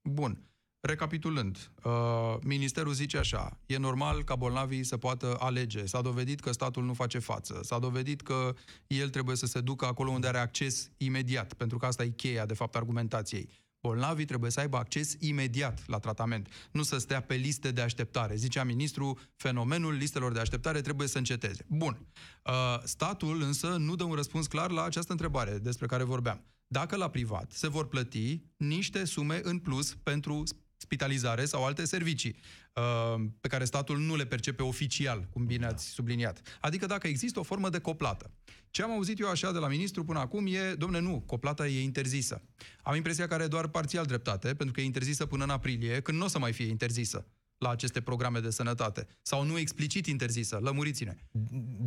Bun. 0.09 0.52
Recapitulând, 0.85 1.71
uh, 1.83 2.35
ministerul 2.41 2.93
zice 2.93 3.17
așa, 3.17 3.59
e 3.65 3.77
normal 3.77 4.23
ca 4.23 4.35
bolnavii 4.35 4.83
să 4.83 4.97
poată 4.97 5.35
alege. 5.39 5.85
S-a 5.85 6.01
dovedit 6.01 6.39
că 6.39 6.51
statul 6.51 6.83
nu 6.83 6.93
face 6.93 7.19
față. 7.19 7.59
S-a 7.63 7.79
dovedit 7.79 8.21
că 8.21 8.53
el 8.87 9.09
trebuie 9.09 9.35
să 9.35 9.45
se 9.45 9.61
ducă 9.61 9.85
acolo 9.85 10.11
unde 10.11 10.27
are 10.27 10.37
acces 10.37 10.91
imediat, 10.97 11.53
pentru 11.53 11.77
că 11.77 11.85
asta 11.85 12.03
e 12.03 12.09
cheia, 12.09 12.45
de 12.45 12.53
fapt, 12.53 12.75
argumentației. 12.75 13.49
Bolnavii 13.79 14.25
trebuie 14.25 14.51
să 14.51 14.59
aibă 14.59 14.77
acces 14.77 15.15
imediat 15.19 15.83
la 15.87 15.99
tratament, 15.99 16.47
nu 16.71 16.83
să 16.83 16.97
stea 16.97 17.21
pe 17.21 17.35
liste 17.35 17.71
de 17.71 17.81
așteptare. 17.81 18.35
Zicea 18.35 18.63
ministru, 18.63 19.19
fenomenul 19.35 19.93
listelor 19.93 20.31
de 20.31 20.39
așteptare 20.39 20.81
trebuie 20.81 21.07
să 21.07 21.17
înceteze. 21.17 21.65
Bun. 21.67 22.07
Uh, 22.45 22.53
statul 22.83 23.41
însă 23.41 23.67
nu 23.67 23.95
dă 23.95 24.03
un 24.03 24.13
răspuns 24.13 24.47
clar 24.47 24.71
la 24.71 24.83
această 24.83 25.11
întrebare 25.11 25.57
despre 25.57 25.85
care 25.85 26.03
vorbeam. 26.03 26.43
Dacă 26.67 26.95
la 26.95 27.09
privat 27.09 27.51
se 27.51 27.67
vor 27.67 27.87
plăti 27.87 28.41
niște 28.57 29.05
sume 29.05 29.39
în 29.43 29.59
plus 29.59 29.95
pentru 30.03 30.43
spitalizare 30.83 31.45
sau 31.45 31.65
alte 31.65 31.85
servicii 31.85 32.35
uh, 32.73 33.23
pe 33.41 33.47
care 33.47 33.65
statul 33.65 33.97
nu 33.99 34.15
le 34.15 34.25
percepe 34.25 34.63
oficial, 34.63 35.27
cum 35.29 35.45
bine 35.45 35.65
ați 35.65 35.85
subliniat. 35.89 36.41
Adică 36.61 36.85
dacă 36.85 37.07
există 37.07 37.39
o 37.39 37.43
formă 37.43 37.69
de 37.69 37.79
coplată. 37.79 38.31
Ce 38.71 38.83
am 38.83 38.91
auzit 38.91 39.19
eu 39.19 39.29
așa 39.29 39.51
de 39.51 39.57
la 39.57 39.67
ministru 39.67 40.03
până 40.03 40.19
acum 40.19 40.45
e, 40.47 40.73
domne, 40.77 40.99
nu, 40.99 41.23
coplata 41.25 41.67
e 41.67 41.81
interzisă. 41.81 42.41
Am 42.83 42.95
impresia 42.95 43.27
că 43.27 43.33
are 43.33 43.47
doar 43.47 43.67
parțial 43.67 44.05
dreptate, 44.05 44.47
pentru 44.53 44.71
că 44.73 44.81
e 44.81 44.83
interzisă 44.83 45.25
până 45.25 45.43
în 45.43 45.49
aprilie, 45.49 46.01
când 46.01 46.17
nu 46.17 46.25
o 46.25 46.27
să 46.27 46.39
mai 46.39 46.53
fie 46.53 46.65
interzisă 46.65 47.25
la 47.57 47.69
aceste 47.69 48.01
programe 48.01 48.39
de 48.39 48.49
sănătate. 48.49 49.07
Sau 49.21 49.43
nu 49.43 49.57
explicit 49.57 50.05
interzisă. 50.05 50.59
Lămuriți-ne. 50.61 51.15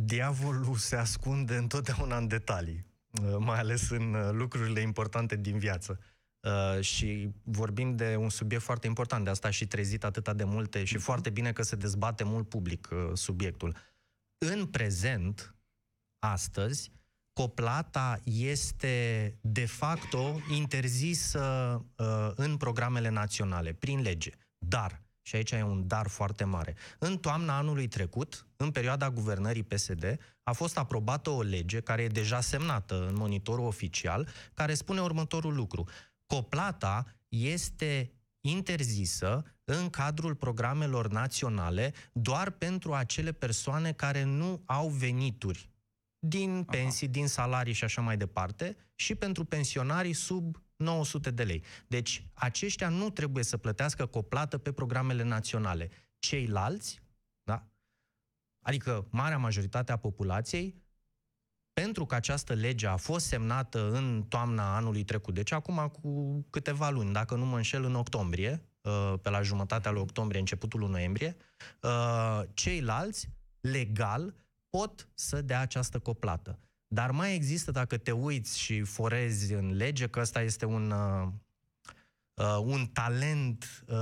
Diavolul 0.05 0.75
se 0.75 0.95
ascunde 0.95 1.55
întotdeauna 1.55 2.17
în 2.17 2.27
detalii, 2.27 2.85
uh, 3.11 3.35
mai 3.39 3.59
ales 3.59 3.89
în 3.89 4.13
uh, 4.13 4.29
lucrurile 4.31 4.79
importante 4.79 5.35
din 5.35 5.57
viață. 5.57 5.99
Uh, 6.47 6.81
și 6.81 7.29
vorbim 7.43 7.95
de 7.95 8.15
un 8.15 8.29
subiect 8.29 8.63
foarte 8.63 8.87
important, 8.87 9.23
de 9.23 9.29
asta 9.29 9.49
și 9.49 9.67
trezit 9.67 10.03
atâta 10.03 10.33
de 10.33 10.43
multe 10.43 10.83
și 10.83 10.95
uh-huh. 10.95 11.01
foarte 11.01 11.29
bine 11.29 11.51
că 11.51 11.61
se 11.61 11.75
dezbate 11.75 12.23
mult 12.23 12.49
public 12.49 12.89
uh, 12.91 12.97
subiectul. 13.13 13.75
În 14.37 14.65
prezent, 14.65 15.55
astăzi, 16.19 16.91
coplata 17.33 18.19
este 18.23 19.37
de 19.41 19.65
facto 19.65 20.39
interzisă 20.53 21.41
uh, 21.95 22.31
în 22.35 22.57
programele 22.57 23.09
naționale, 23.09 23.73
prin 23.73 24.01
lege. 24.01 24.31
Dar, 24.57 25.01
și 25.21 25.35
aici 25.35 25.51
e 25.51 25.63
un 25.63 25.87
dar 25.87 26.07
foarte 26.07 26.43
mare, 26.43 26.75
în 26.99 27.17
toamna 27.17 27.57
anului 27.57 27.87
trecut, 27.87 28.45
în 28.55 28.71
perioada 28.71 29.09
guvernării 29.09 29.63
PSD, 29.63 30.17
a 30.43 30.51
fost 30.51 30.77
aprobată 30.77 31.29
o 31.29 31.41
lege 31.41 31.79
care 31.79 32.01
e 32.01 32.07
deja 32.07 32.41
semnată 32.41 33.07
în 33.07 33.15
monitorul 33.15 33.65
oficial, 33.65 34.27
care 34.53 34.73
spune 34.73 35.01
următorul 35.01 35.53
lucru 35.53 35.85
coplata 36.27 37.05
este 37.27 38.11
interzisă 38.41 39.43
în 39.63 39.89
cadrul 39.89 40.35
programelor 40.35 41.07
naționale 41.07 41.93
doar 42.13 42.49
pentru 42.49 42.93
acele 42.93 43.31
persoane 43.31 43.93
care 43.93 44.23
nu 44.23 44.61
au 44.65 44.87
venituri 44.89 45.69
din 46.19 46.63
pensii, 46.63 47.07
Aha. 47.07 47.15
din 47.15 47.27
salarii 47.27 47.73
și 47.73 47.83
așa 47.83 48.01
mai 48.01 48.17
departe, 48.17 48.77
și 48.95 49.15
pentru 49.15 49.43
pensionarii 49.45 50.13
sub 50.13 50.63
900 50.75 51.31
de 51.31 51.43
lei. 51.43 51.63
Deci, 51.87 52.27
aceștia 52.33 52.89
nu 52.89 53.09
trebuie 53.09 53.43
să 53.43 53.57
plătească 53.57 54.05
coplată 54.05 54.57
pe 54.57 54.71
programele 54.71 55.23
naționale. 55.23 55.89
Ceilalți, 56.19 57.01
da? 57.43 57.67
adică 58.65 59.07
marea 59.11 59.37
majoritate 59.37 59.91
a 59.91 59.97
populației, 59.97 60.75
pentru 61.81 62.05
că 62.05 62.15
această 62.15 62.53
lege 62.53 62.87
a 62.87 62.95
fost 62.95 63.25
semnată 63.25 63.89
în 63.91 64.25
toamna 64.29 64.75
anului 64.75 65.03
trecut, 65.03 65.33
deci 65.33 65.51
acum 65.51 65.91
cu 66.01 66.45
câteva 66.49 66.89
luni, 66.89 67.13
dacă 67.13 67.35
nu 67.35 67.45
mă 67.45 67.55
înșel, 67.55 67.83
în 67.83 67.95
octombrie, 67.95 68.61
uh, 68.81 69.13
pe 69.21 69.29
la 69.29 69.41
jumătatea 69.41 69.91
lui 69.91 70.01
octombrie, 70.01 70.39
începutul 70.39 70.79
lui 70.79 70.89
noiembrie, 70.89 71.35
uh, 71.81 72.41
ceilalți, 72.53 73.29
legal, 73.59 74.35
pot 74.69 75.09
să 75.13 75.41
dea 75.41 75.59
această 75.59 75.99
coplată. 75.99 76.59
Dar 76.87 77.11
mai 77.11 77.35
există, 77.35 77.71
dacă 77.71 77.97
te 77.97 78.11
uiți 78.11 78.59
și 78.59 78.81
forezi 78.81 79.53
în 79.53 79.75
lege, 79.75 80.07
că 80.07 80.19
ăsta 80.19 80.41
este 80.41 80.65
un 80.65 80.93
uh, 82.37 82.45
uh, 82.45 82.57
un 82.65 82.85
talent 82.85 83.83
uh, 83.87 83.97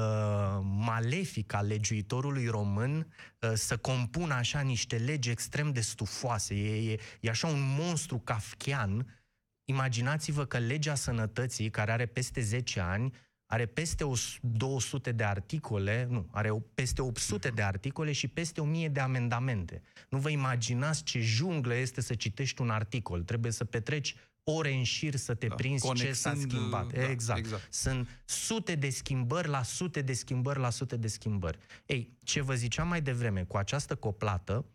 malefic 0.61 1.53
al 1.53 1.67
legiuitorului 1.67 2.47
român 2.47 3.07
uh, 3.39 3.51
să 3.53 3.77
compună 3.77 4.33
așa 4.33 4.61
niște 4.61 4.97
legi 4.97 5.29
extrem 5.29 5.71
de 5.71 5.81
stufoase. 5.81 6.55
E, 6.55 6.91
e, 6.91 6.99
e 7.19 7.29
așa 7.29 7.47
un 7.47 7.75
monstru 7.79 8.17
kafkian. 8.17 9.23
Imaginați-vă 9.65 10.45
că 10.45 10.57
legea 10.57 10.95
sănătății, 10.95 11.69
care 11.69 11.91
are 11.91 12.05
peste 12.05 12.41
10 12.41 12.79
ani, 12.79 13.13
are 13.45 13.65
peste 13.65 14.05
200 14.41 15.11
de 15.11 15.23
articole, 15.23 16.07
nu, 16.09 16.27
are 16.31 16.51
peste 16.73 17.01
800 17.01 17.49
de 17.49 17.61
articole 17.61 18.11
și 18.11 18.27
peste 18.27 18.61
1000 18.61 18.89
de 18.89 18.99
amendamente. 18.99 19.81
Nu 20.09 20.17
vă 20.17 20.29
imaginați 20.29 21.03
ce 21.03 21.19
junglă 21.19 21.75
este 21.75 22.01
să 22.01 22.15
citești 22.15 22.61
un 22.61 22.69
articol. 22.69 23.23
Trebuie 23.23 23.51
să 23.51 23.65
petreci 23.65 24.15
ore 24.47 24.73
în 24.73 24.83
șir 24.83 25.15
să 25.15 25.33
te 25.33 25.47
da, 25.47 25.55
prinzi 25.55 25.93
ce 25.93 26.13
s-a 26.13 26.33
schimbat. 26.39 26.93
Da, 26.93 27.09
exact. 27.09 27.39
exact. 27.39 27.73
Sunt 27.73 28.21
sute 28.25 28.75
de 28.75 28.89
schimbări 28.89 29.47
la 29.47 29.63
sute 29.63 30.01
de 30.01 30.13
schimbări 30.13 30.59
la 30.59 30.69
sute 30.69 30.97
de 30.97 31.07
schimbări. 31.07 31.57
Ei, 31.85 32.17
ce 32.23 32.41
vă 32.41 32.53
ziceam 32.55 32.87
mai 32.87 33.01
devreme, 33.01 33.43
cu 33.43 33.57
această 33.57 33.95
coplată, 33.95 34.65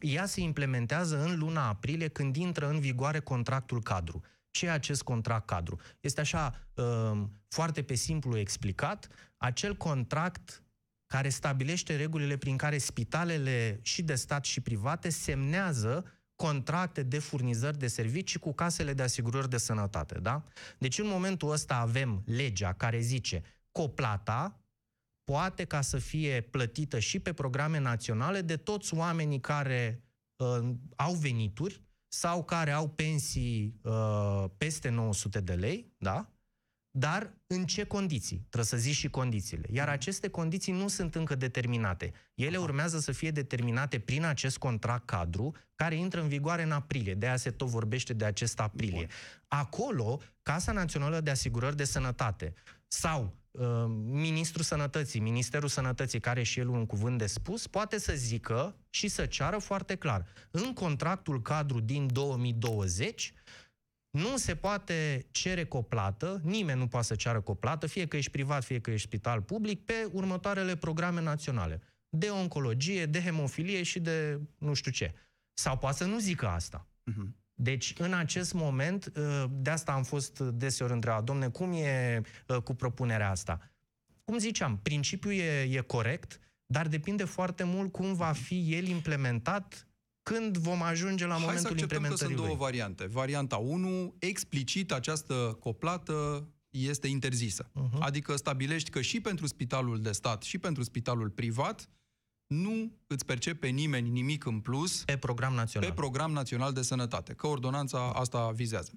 ea 0.00 0.26
se 0.26 0.40
implementează 0.40 1.22
în 1.22 1.38
luna 1.38 1.68
aprilie 1.68 2.08
când 2.08 2.36
intră 2.36 2.68
în 2.68 2.80
vigoare 2.80 3.20
contractul 3.20 3.82
cadru. 3.82 4.20
Ce 4.50 4.66
e 4.66 4.70
acest 4.70 5.02
contract 5.02 5.46
cadru? 5.46 5.80
Este 6.00 6.20
așa, 6.20 6.68
uh, 6.74 7.22
foarte 7.48 7.82
pe 7.82 7.94
simplu 7.94 8.38
explicat, 8.38 9.08
acel 9.36 9.76
contract 9.76 10.62
care 11.06 11.28
stabilește 11.28 11.96
regulile 11.96 12.36
prin 12.36 12.56
care 12.56 12.78
spitalele 12.78 13.78
și 13.82 14.02
de 14.02 14.14
stat 14.14 14.44
și 14.44 14.60
private 14.60 15.08
semnează 15.08 16.04
contracte 16.42 17.02
de 17.02 17.18
furnizări 17.18 17.78
de 17.78 17.86
servicii 17.86 18.38
cu 18.38 18.52
casele 18.52 18.92
de 18.92 19.02
asigurări 19.02 19.48
de 19.48 19.56
sănătate. 19.56 20.18
Da? 20.18 20.44
Deci 20.78 20.98
în 20.98 21.06
momentul 21.06 21.50
ăsta 21.50 21.76
avem 21.76 22.22
legea 22.26 22.72
care 22.72 23.00
zice 23.00 23.42
coplata 23.72 24.60
poate 25.24 25.64
ca 25.64 25.80
să 25.80 25.98
fie 25.98 26.40
plătită 26.40 26.98
și 26.98 27.18
pe 27.18 27.32
programe 27.32 27.78
naționale 27.78 28.40
de 28.40 28.56
toți 28.56 28.94
oamenii 28.94 29.40
care 29.40 30.02
uh, 30.36 30.70
au 30.96 31.14
venituri 31.14 31.82
sau 32.08 32.44
care 32.44 32.70
au 32.70 32.88
pensii 32.88 33.80
uh, 33.82 34.44
peste 34.56 34.88
900 34.88 35.40
de 35.40 35.52
lei, 35.52 35.92
da? 35.98 36.31
Dar 36.94 37.32
în 37.46 37.64
ce 37.64 37.84
condiții? 37.84 38.36
Trebuie 38.36 38.64
să 38.64 38.76
zici 38.76 38.94
și 38.94 39.08
condițiile. 39.08 39.68
Iar 39.72 39.86
mm. 39.86 39.92
aceste 39.92 40.28
condiții 40.28 40.72
nu 40.72 40.88
sunt 40.88 41.14
încă 41.14 41.34
determinate. 41.34 42.12
Ele 42.34 42.56
urmează 42.56 42.98
să 42.98 43.12
fie 43.12 43.30
determinate 43.30 43.98
prin 43.98 44.24
acest 44.24 44.58
contract 44.58 45.06
cadru, 45.06 45.54
care 45.74 45.94
intră 45.94 46.20
în 46.20 46.28
vigoare 46.28 46.62
în 46.62 46.72
aprilie. 46.72 47.14
De 47.14 47.26
aia 47.26 47.36
se 47.36 47.50
tot 47.50 47.68
vorbește 47.68 48.12
de 48.12 48.24
acest 48.24 48.60
aprilie. 48.60 49.06
Bun. 49.06 49.08
Acolo, 49.48 50.20
Casa 50.42 50.72
Națională 50.72 51.20
de 51.20 51.30
Asigurări 51.30 51.76
de 51.76 51.84
Sănătate 51.84 52.54
sau 52.86 53.36
uh, 53.50 53.64
Ministrul 54.04 54.64
Sănătății, 54.64 55.20
Ministerul 55.20 55.68
Sănătății, 55.68 56.20
care 56.20 56.42
și 56.42 56.60
el 56.60 56.68
un 56.68 56.86
cuvânt 56.86 57.18
de 57.18 57.26
spus, 57.26 57.66
poate 57.66 57.98
să 57.98 58.12
zică 58.16 58.76
și 58.90 59.08
să 59.08 59.26
ceară 59.26 59.58
foarte 59.58 59.94
clar. 59.94 60.26
În 60.50 60.72
contractul 60.72 61.42
cadru 61.42 61.80
din 61.80 62.12
2020, 62.12 63.32
nu 64.12 64.36
se 64.36 64.54
poate 64.54 65.26
cere 65.30 65.64
coplată, 65.64 66.40
nimeni 66.44 66.78
nu 66.78 66.86
poate 66.86 67.06
să 67.06 67.14
ceară 67.14 67.40
coplată, 67.40 67.86
fie 67.86 68.06
că 68.06 68.16
ești 68.16 68.30
privat, 68.30 68.64
fie 68.64 68.80
că 68.80 68.90
ești 68.90 69.06
spital 69.06 69.42
public, 69.42 69.84
pe 69.84 70.08
următoarele 70.12 70.76
programe 70.76 71.20
naționale. 71.20 71.80
De 72.08 72.28
oncologie, 72.28 73.06
de 73.06 73.22
hemofilie 73.22 73.82
și 73.82 74.00
de 74.00 74.40
nu 74.58 74.74
știu 74.74 74.90
ce. 74.90 75.14
Sau 75.52 75.78
poate 75.78 75.96
să 75.96 76.04
nu 76.04 76.18
zică 76.18 76.48
asta. 76.48 76.86
Uh-huh. 77.10 77.40
Deci, 77.54 77.94
în 77.98 78.12
acest 78.12 78.52
moment, 78.52 79.12
ă, 79.16 79.50
de 79.50 79.70
asta 79.70 79.92
am 79.92 80.02
fost 80.02 80.38
deseori 80.38 80.92
întrebat, 80.92 81.24
domne, 81.24 81.48
cum 81.48 81.72
e 81.72 82.20
ă, 82.48 82.60
cu 82.60 82.74
propunerea 82.74 83.30
asta? 83.30 83.72
cum 84.24 84.38
ziceam, 84.38 84.78
principiul 84.82 85.32
e, 85.32 85.60
e 85.60 85.80
corect, 85.80 86.40
dar 86.66 86.88
depinde 86.88 87.24
foarte 87.24 87.64
mult 87.64 87.92
cum 87.92 88.14
va 88.14 88.32
fi 88.32 88.74
el 88.74 88.86
implementat 88.86 89.86
când 90.22 90.56
vom 90.56 90.82
ajunge 90.82 91.26
la 91.26 91.32
Hai 91.32 91.40
momentul 91.40 91.64
să 91.66 91.72
acceptăm 91.72 91.88
că 91.88 91.94
implementării 91.94 92.34
sunt 92.34 92.46
două 92.46 92.48
lui. 92.48 92.64
variante. 92.66 93.06
Varianta 93.06 93.56
1, 93.56 94.14
explicit 94.18 94.92
această 94.92 95.56
coplată 95.60 96.48
este 96.70 97.06
interzisă. 97.08 97.70
Mhm. 97.72 98.02
Adică 98.02 98.36
stabilești 98.36 98.90
că 98.90 99.00
și 99.00 99.20
pentru 99.20 99.46
spitalul 99.46 100.00
de 100.00 100.12
stat 100.12 100.42
și 100.42 100.58
pentru 100.58 100.82
spitalul 100.82 101.30
privat 101.30 101.88
nu 102.46 102.92
îți 103.06 103.24
percepe 103.24 103.68
nimeni 103.68 104.08
nimic 104.08 104.44
în 104.44 104.60
plus 104.60 105.02
Pe 105.04 105.16
program 105.16 105.54
național. 105.54 105.88
pe 105.88 105.94
program 105.94 106.32
național 106.32 106.72
de 106.72 106.82
sănătate, 106.82 107.32
că 107.34 107.46
ordonanța 107.46 108.12
asta 108.12 108.50
vizează. 108.50 108.92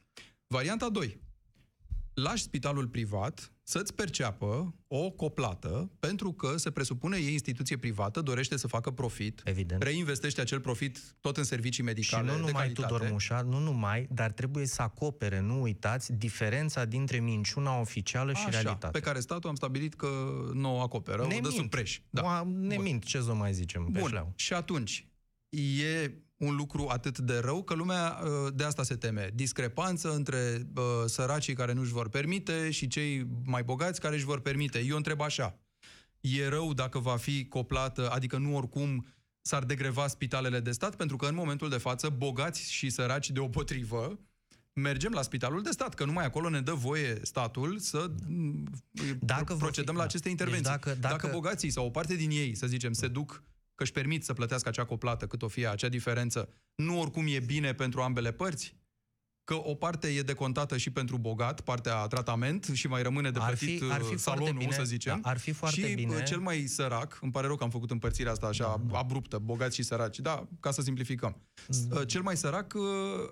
Varianta 0.48 0.90
2. 0.90 1.20
Lași 2.16 2.44
spitalul 2.44 2.88
privat 2.88 3.50
să-ți 3.64 3.94
perceapă 3.94 4.76
o 4.88 5.12
coplată 5.12 5.92
pentru 6.00 6.34
că 6.34 6.58
se 6.58 6.72
presupune 6.72 7.18
e 7.18 7.32
instituție 7.32 7.78
privată, 7.78 8.22
dorește 8.22 8.58
să 8.58 8.68
facă 8.68 8.92
profit, 8.92 9.42
Evident. 9.46 9.82
reinvestește 9.84 10.42
acel 10.42 10.60
profit 10.60 11.16
tot 11.22 11.38
în 11.38 11.44
servicii 11.44 11.74
Și 11.74 11.82
medicale 11.84 12.26
nu 12.26 12.32
de 12.34 12.38
numai 12.40 12.54
calitate. 12.62 12.88
Tudor 12.94 13.10
Mușa, 13.12 13.42
nu 13.42 13.60
numai, 13.60 14.08
dar 14.12 14.32
trebuie 14.32 14.66
să 14.66 14.82
acopere, 14.82 15.40
nu 15.40 15.62
uitați, 15.62 16.14
diferența 16.14 16.86
dintre 16.86 17.20
minciuna 17.20 17.80
oficială 17.80 18.32
și 18.34 18.38
Așa, 18.46 18.50
realitatea. 18.50 18.90
pe 18.90 19.00
care 19.00 19.20
statul 19.20 19.50
am 19.50 19.56
stabilit 19.56 19.94
că 19.94 20.08
nu 20.54 20.76
o 20.76 20.80
acoperă, 20.80 21.22
o 21.22 21.28
Ne 21.28 21.40
dă 21.42 21.50
sub 21.50 21.58
mint. 21.58 21.70
preș. 21.70 22.00
Da. 22.10 22.44
Ne 22.44 22.78
mint, 22.78 23.04
ce 23.06 23.22
să 23.22 23.34
mai 23.34 23.54
zicem 23.54 23.86
pe 23.86 24.00
Bun. 24.00 24.08
șleau. 24.10 24.34
Și 24.36 24.54
atunci, 24.54 25.08
e 25.94 26.12
un 26.38 26.56
lucru 26.56 26.88
atât 26.88 27.20
de 27.20 27.38
rău 27.38 27.64
că 27.64 27.74
lumea 27.74 28.20
uh, 28.24 28.54
de 28.54 28.64
asta 28.64 28.84
se 28.84 28.96
teme. 28.96 29.30
Discrepanță 29.34 30.14
între 30.14 30.68
uh, 30.76 30.84
săracii 31.06 31.54
care 31.54 31.74
nu 31.74 31.82
își 31.82 31.92
vor 31.92 32.10
permite 32.10 32.72
și 32.72 32.88
cei 32.88 33.28
mai 33.46 33.64
bogați 33.64 34.00
care 34.02 34.16
își 34.16 34.26
vor 34.26 34.40
permite. 34.40 34.80
Eu 34.80 34.96
întreb 34.96 35.22
așa, 35.22 35.60
e 36.20 36.48
rău 36.48 36.74
dacă 36.74 37.00
va 37.00 37.16
fi 37.18 37.46
coplată, 37.48 38.10
adică 38.12 38.38
nu 38.38 38.56
oricum 38.56 39.08
s-ar 39.42 39.64
degreva 39.64 40.08
spitalele 40.08 40.60
de 40.60 40.72
stat, 40.72 40.96
pentru 40.96 41.16
că 41.16 41.26
în 41.26 41.36
momentul 41.36 41.70
de 41.70 41.78
față, 41.78 42.10
bogați 42.10 42.72
și 42.72 42.90
săraci 42.90 43.30
deopotrivă, 43.32 44.20
mergem 44.74 45.12
la 45.12 45.22
spitalul 45.22 45.62
de 45.62 45.70
stat, 45.72 45.94
că 45.94 46.06
numai 46.06 46.26
acolo 46.26 46.50
ne 46.50 46.62
dă 46.62 46.74
voie 46.74 47.20
statul 47.22 47.78
să 47.80 47.98
Dacă 48.00 49.18
dacă 49.20 49.54
vor 49.54 49.62
procedăm 49.62 49.94
fi- 49.94 50.00
la 50.00 50.06
da. 50.06 50.10
aceste 50.10 50.30
Deci 50.30 50.38
intervenții. 50.40 50.72
dacă- 50.72 50.90
dacă, 50.90 51.00
dacă- 51.00 51.16
dacă 51.22 51.36
bogații 51.36 51.70
sau 51.70 51.86
o 51.86 51.90
parte 51.90 52.16
din 52.16 52.30
ei, 52.30 52.56
să 52.56 52.68
zicem, 52.68 52.94
se 52.94 53.08
duc 53.08 53.44
că 53.76 53.84
își 53.84 53.92
permit 53.92 54.24
să 54.24 54.34
plătească 54.34 54.70
acea 54.70 54.86
coplată, 54.86 55.28
cât 55.28 55.42
o 55.42 55.48
fie 55.48 55.68
acea 55.68 55.90
diferență, 55.90 56.50
nu 56.76 57.00
oricum 57.00 57.26
e 57.28 57.40
bine 57.40 57.74
pentru 57.74 58.02
ambele 58.02 58.32
părți? 58.32 58.76
Că 59.44 59.54
o 59.64 59.74
parte 59.76 60.08
e 60.08 60.22
decontată 60.22 60.78
și 60.78 60.90
pentru 60.90 61.18
bogat, 61.18 61.62
partea 61.62 62.08
tratament, 62.08 62.70
și 62.74 62.88
mai 62.88 63.02
rămâne 63.02 63.32
de 63.32 63.40
Ar 63.42 63.56
fi- 63.56 63.66
plătit 63.66 63.92
ar 63.92 64.02
fi 64.02 64.14
uh, 64.14 64.20
foarte 64.20 64.42
salonul, 64.44 64.58
bine, 64.58 64.72
să 64.72 64.84
zicem. 64.84 65.20
da, 65.22 65.30
ar 65.30 65.38
fi 65.38 65.52
foarte 65.52 65.80
și 65.80 65.86
uh, 65.88 65.94
bine. 65.94 66.24
cel 66.24 66.40
mai 66.40 66.66
sărac, 66.68 67.18
îmi 67.22 67.32
pare 67.32 67.48
rău 67.48 67.56
că 67.56 67.64
am 67.64 67.70
făcut 67.70 67.92
împărțirea 67.92 68.32
asta 68.32 68.48
așa 68.48 68.82
Da, 68.92 68.98
abruptă, 68.98 69.38
bogați 69.38 69.76
și 69.76 69.84
săraci, 69.84 70.20
da, 70.20 70.48
ca 70.60 70.72
să 70.72 70.82
simplificăm. 70.82 71.42
Uh, 71.92 72.02
Cel 72.08 72.22
mai 72.22 72.38
sărac 72.38 72.74
uh, 72.76 72.82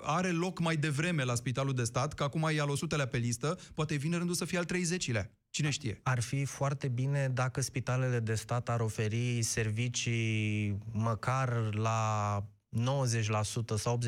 are 0.02 0.32
loc 0.32 0.60
mai 0.60 0.76
devreme 0.78 1.24
la 1.24 1.36
spitalul 1.36 1.74
de 1.74 1.84
stat, 1.84 2.14
că 2.14 2.24
acum 2.24 2.50
e 2.54 2.60
al 2.60 2.70
100-lea 2.78 3.10
pe 3.10 3.18
listă, 3.18 3.58
poate 3.74 3.96
vine 3.96 4.18
rândul 4.18 4.36
să 4.36 4.46
fie 4.46 4.58
al 4.58 4.66
30-lea. 4.66 5.30
Cine 5.54 5.70
știe? 5.70 6.00
Ar 6.04 6.20
fi 6.20 6.46
foarte 6.46 6.88
bine 6.88 7.30
dacă 7.30 7.62
spitalele 7.62 8.20
de 8.20 8.36
stat 8.36 8.70
ar 8.70 8.80
oferi 8.80 9.42
servicii 9.42 10.78
măcar 10.92 11.74
la 11.74 12.44
90% 12.44 13.76
sau 13.76 14.00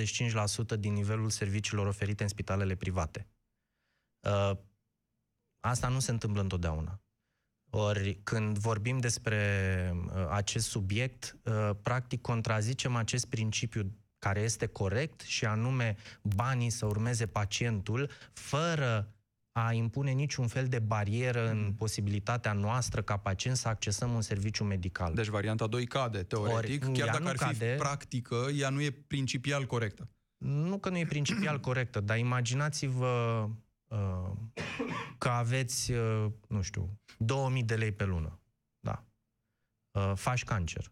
85% 0.76 0.80
din 0.80 0.94
nivelul 0.94 1.30
serviciilor 1.30 1.88
oferite 1.88 2.24
în 2.24 2.30
spitalele 2.30 2.76
private. 2.76 3.28
Uh, 4.20 4.58
Asta 5.60 5.88
nu 5.88 6.00
se 6.00 6.12
întâmplă 6.12 6.42
întotdeauna. 6.42 7.02
Ori 7.70 8.20
când 8.24 8.58
vorbim 8.58 8.98
despre 8.98 9.92
uh, 9.96 10.28
acest 10.30 10.68
subiect, 10.68 11.38
uh, 11.44 11.70
practic 11.82 12.22
contrazicem 12.22 12.96
acest 12.96 13.26
principiu 13.26 13.92
care 14.20 14.40
este 14.40 14.66
corect 14.66 15.22
și 15.22 15.46
anume 15.46 15.96
banii 16.22 16.70
să 16.70 16.86
urmeze 16.86 17.28
pacientul 17.28 18.10
fără 18.34 19.15
a 19.58 19.72
impune 19.74 20.12
niciun 20.12 20.48
fel 20.48 20.68
de 20.68 20.80
barieră 20.80 21.50
în 21.50 21.74
posibilitatea 21.78 22.54
noastră 22.54 23.02
ca 23.02 23.18
pacient 23.18 23.58
să 23.58 23.68
accesăm 23.68 24.14
un 24.14 24.22
serviciu 24.22 24.64
medical. 24.64 25.14
Deci 25.14 25.28
varianta 25.28 25.68
2 25.68 25.86
cade, 25.86 26.24
teoretic, 26.24 26.84
Ori, 26.84 26.94
chiar 26.94 27.08
ea 27.08 27.14
dacă 27.14 27.24
nu 27.24 27.30
ar 27.30 27.38
fi 27.38 27.44
cade. 27.44 27.76
practică, 27.78 28.48
ea 28.56 28.70
nu 28.70 28.82
e 28.82 28.92
principial 29.08 29.66
corectă. 29.66 30.10
Nu 30.38 30.78
că 30.78 30.90
nu 30.90 30.98
e 30.98 31.06
principial 31.06 31.60
corectă, 31.70 32.00
dar 32.00 32.18
imaginați-vă 32.18 33.48
uh, 33.88 34.32
că 35.18 35.30
aveți, 35.30 35.92
uh, 35.92 36.32
nu 36.48 36.62
știu, 36.62 37.00
2000 37.18 37.64
de 37.64 37.76
lei 37.76 37.92
pe 37.92 38.04
lună. 38.06 38.40
Da. 38.80 39.06
Uh, 39.92 40.12
faci 40.16 40.44
cancer. 40.44 40.92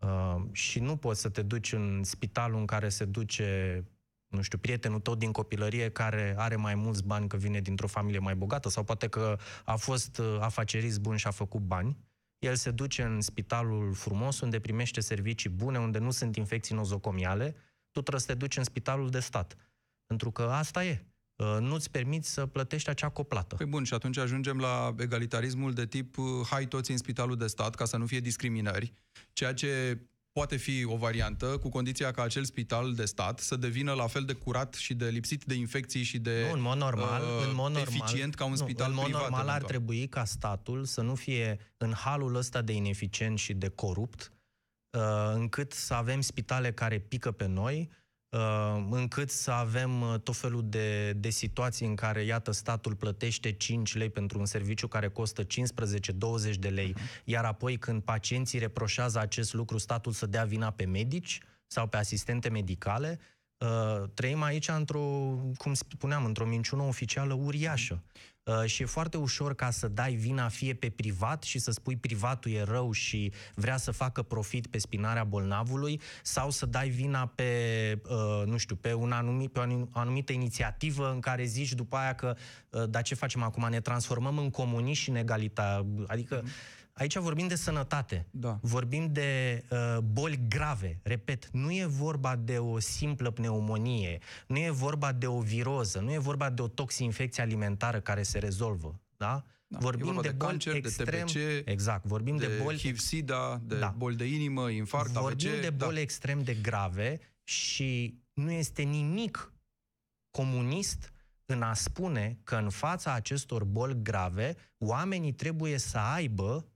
Uh, 0.00 0.42
și 0.52 0.80
nu 0.80 0.96
poți 0.96 1.20
să 1.20 1.28
te 1.28 1.42
duci 1.42 1.72
în 1.72 2.04
spitalul 2.04 2.58
în 2.58 2.66
care 2.66 2.88
se 2.88 3.04
duce, 3.04 3.84
nu 4.28 4.42
știu, 4.42 4.58
prietenul 4.58 5.00
tău 5.00 5.14
din 5.14 5.32
copilărie 5.32 5.90
care 5.90 6.34
are 6.38 6.56
mai 6.56 6.74
mulți 6.74 7.04
bani 7.04 7.28
că 7.28 7.36
vine 7.36 7.60
dintr-o 7.60 7.86
familie 7.86 8.18
mai 8.18 8.34
bogată 8.34 8.68
sau 8.68 8.84
poate 8.84 9.08
că 9.08 9.38
a 9.64 9.76
fost 9.76 10.18
uh, 10.18 10.36
afacerist 10.40 11.00
bun 11.00 11.16
și 11.16 11.26
a 11.26 11.30
făcut 11.30 11.60
bani. 11.60 11.96
El 12.38 12.54
se 12.54 12.70
duce 12.70 13.02
în 13.02 13.20
spitalul 13.20 13.94
frumos 13.94 14.40
unde 14.40 14.60
primește 14.60 15.00
servicii 15.00 15.50
bune, 15.50 15.78
unde 15.78 15.98
nu 15.98 16.10
sunt 16.10 16.36
infecții 16.36 16.74
nozocomiale, 16.74 17.54
tu 17.90 18.00
trebuie 18.00 18.20
să 18.20 18.26
te 18.26 18.34
duci 18.34 18.56
în 18.56 18.64
spitalul 18.64 19.10
de 19.10 19.20
stat. 19.20 19.56
Pentru 20.06 20.30
că 20.30 20.42
asta 20.42 20.84
e. 20.84 21.04
Uh, 21.36 21.56
Nu-ți 21.60 21.90
permiți 21.90 22.32
să 22.32 22.46
plătești 22.46 22.90
acea 22.90 23.08
coplată. 23.08 23.54
Păi 23.54 23.66
bun, 23.66 23.84
și 23.84 23.94
atunci 23.94 24.18
ajungem 24.18 24.58
la 24.58 24.94
egalitarismul 24.98 25.72
de 25.72 25.86
tip 25.86 26.18
uh, 26.18 26.24
hai 26.50 26.66
toți 26.66 26.90
în 26.90 26.96
spitalul 26.96 27.36
de 27.36 27.46
stat 27.46 27.74
ca 27.74 27.84
să 27.84 27.96
nu 27.96 28.06
fie 28.06 28.20
discriminări, 28.20 28.92
ceea 29.32 29.54
ce 29.54 29.98
poate 30.38 30.56
fi 30.56 30.84
o 30.84 30.96
variantă, 30.96 31.46
cu 31.46 31.68
condiția 31.68 32.10
ca 32.10 32.22
acel 32.22 32.44
spital 32.44 32.94
de 32.94 33.04
stat 33.04 33.38
să 33.38 33.56
devină 33.56 33.92
la 33.92 34.06
fel 34.06 34.22
de 34.22 34.32
curat 34.32 34.74
și 34.74 34.94
de 34.94 35.08
lipsit 35.08 35.44
de 35.44 35.54
infecții 35.54 36.02
și 36.02 36.18
de 36.18 36.44
Nu, 36.46 36.52
în 36.52 36.60
mod 36.60 36.76
normal, 36.76 37.22
uh, 37.22 37.46
în 37.48 37.54
mod 37.54 37.72
normal, 37.72 37.82
eficient 37.82 38.34
ca 38.34 38.44
un 38.44 38.50
nu, 38.50 38.56
spital 38.56 38.88
în 38.88 38.94
mod 38.94 39.04
privat. 39.04 39.20
normal 39.20 39.48
ar 39.48 39.56
eventual. 39.56 39.70
trebui 39.70 40.08
ca 40.08 40.24
statul 40.24 40.84
să 40.84 41.00
nu 41.00 41.14
fie 41.14 41.58
în 41.76 41.92
halul 41.92 42.34
ăsta 42.34 42.62
de 42.62 42.72
ineficient 42.72 43.38
și 43.38 43.54
de 43.54 43.68
corupt, 43.68 44.32
uh, 44.98 45.32
încât 45.34 45.72
să 45.72 45.94
avem 45.94 46.20
spitale 46.20 46.72
care 46.72 46.98
pică 46.98 47.30
pe 47.30 47.46
noi, 47.46 47.88
uh, 47.90 47.96
încât 48.90 49.30
să 49.30 49.50
avem 49.50 50.00
uh, 50.00 50.20
tot 50.20 50.36
felul 50.36 50.64
de, 50.68 51.12
de 51.12 51.28
situații 51.28 51.86
în 51.86 51.94
care, 51.94 52.22
iată, 52.22 52.50
statul 52.50 52.94
plătește 52.94 53.52
5 53.52 53.96
lei 53.96 54.10
pentru 54.10 54.38
un 54.38 54.46
serviciu 54.46 54.86
care 54.88 55.08
costă 55.08 55.42
15-20 55.44 55.46
de 56.58 56.68
lei, 56.68 56.94
iar 57.24 57.44
apoi 57.44 57.76
când 57.76 58.02
pacienții 58.02 58.58
reproșează 58.58 59.18
acest 59.18 59.52
lucru, 59.52 59.78
statul 59.78 60.12
să 60.12 60.26
dea 60.26 60.44
vina 60.44 60.70
pe 60.70 60.84
medici 60.84 61.40
sau 61.66 61.86
pe 61.86 61.96
asistente 61.96 62.48
medicale, 62.48 63.18
Uh, 63.58 64.08
trăim 64.14 64.42
aici 64.42 64.68
într-o, 64.68 65.00
cum 65.56 65.74
spuneam, 65.74 66.24
într-o 66.24 66.46
minciună 66.46 66.82
oficială 66.82 67.34
uriașă. 67.34 68.02
Uh, 68.42 68.64
și 68.64 68.82
e 68.82 68.86
foarte 68.86 69.16
ușor 69.16 69.54
ca 69.54 69.70
să 69.70 69.88
dai 69.88 70.14
vina 70.14 70.48
fie 70.48 70.74
pe 70.74 70.88
privat 70.88 71.42
și 71.42 71.58
să 71.58 71.70
spui 71.70 71.96
privatul 71.96 72.50
e 72.50 72.62
rău 72.62 72.92
și 72.92 73.32
vrea 73.54 73.76
să 73.76 73.90
facă 73.90 74.22
profit 74.22 74.66
pe 74.66 74.78
spinarea 74.78 75.24
bolnavului 75.24 76.00
sau 76.22 76.50
să 76.50 76.66
dai 76.66 76.88
vina 76.88 77.26
pe, 77.26 77.52
uh, 78.08 78.42
nu 78.46 78.56
știu, 78.56 78.76
pe, 78.76 78.92
un 78.92 79.12
anumit, 79.12 79.52
pe 79.52 79.58
o 79.58 79.62
anum- 79.62 79.88
anumită 79.92 80.32
inițiativă 80.32 81.10
în 81.10 81.20
care 81.20 81.44
zici 81.44 81.72
după 81.72 81.96
aia 81.96 82.14
că, 82.14 82.36
uh, 82.70 82.88
dar 82.88 83.02
ce 83.02 83.14
facem 83.14 83.42
acum? 83.42 83.68
Ne 83.70 83.80
transformăm 83.80 84.38
în 84.38 84.50
comuniști 84.50 85.02
și 85.02 85.10
în 85.10 85.16
egalita. 85.16 85.86
Adică 86.06 86.44
aici 86.98 87.16
vorbim 87.16 87.46
de 87.48 87.54
sănătate. 87.54 88.26
Da. 88.30 88.58
Vorbim 88.62 89.12
de 89.12 89.62
uh, 89.70 89.98
boli 89.98 90.40
grave. 90.48 91.00
Repet, 91.02 91.48
nu 91.52 91.70
e 91.70 91.84
vorba 91.84 92.36
de 92.36 92.58
o 92.58 92.78
simplă 92.78 93.30
pneumonie, 93.30 94.18
nu 94.46 94.58
e 94.58 94.70
vorba 94.70 95.12
de 95.12 95.26
o 95.26 95.40
viroză, 95.40 95.98
nu 96.00 96.12
e 96.12 96.18
vorba 96.18 96.50
de 96.50 96.62
o 96.62 96.68
toxinfecție 96.68 97.42
alimentară 97.42 98.00
care 98.00 98.22
se 98.22 98.38
rezolvă. 98.38 99.00
Da? 99.16 99.44
Da, 99.70 99.78
vorbim 99.78 100.02
e 100.08 100.12
vorba 100.12 100.22
de, 100.22 100.28
de 100.28 100.34
boli 100.34 100.50
cancer, 100.50 100.72
de 100.72 100.78
extrem, 100.78 101.26
TBC, 101.26 101.68
exact, 101.68 102.04
vorbim 102.06 102.36
de, 102.36 102.46
de 102.46 102.62
boli 102.62 102.78
HIV-SIDA, 102.78 103.60
de 103.64 103.78
Da. 103.78 103.94
boli 103.96 104.16
de 104.16 104.24
inimă, 104.24 104.70
infarct, 104.70 105.10
Vorbim 105.12 105.50
AVC. 105.50 105.60
de 105.60 105.70
boli 105.70 105.94
da. 105.94 106.00
extrem 106.00 106.42
de 106.42 106.54
grave 106.54 107.18
și 107.44 108.20
nu 108.32 108.50
este 108.50 108.82
nimic 108.82 109.52
comunist 110.30 111.12
în 111.44 111.62
a 111.62 111.74
spune 111.74 112.38
că 112.44 112.56
în 112.56 112.70
fața 112.70 113.12
acestor 113.12 113.64
boli 113.64 114.02
grave, 114.02 114.56
oamenii 114.78 115.32
trebuie 115.32 115.78
să 115.78 115.98
aibă 115.98 116.66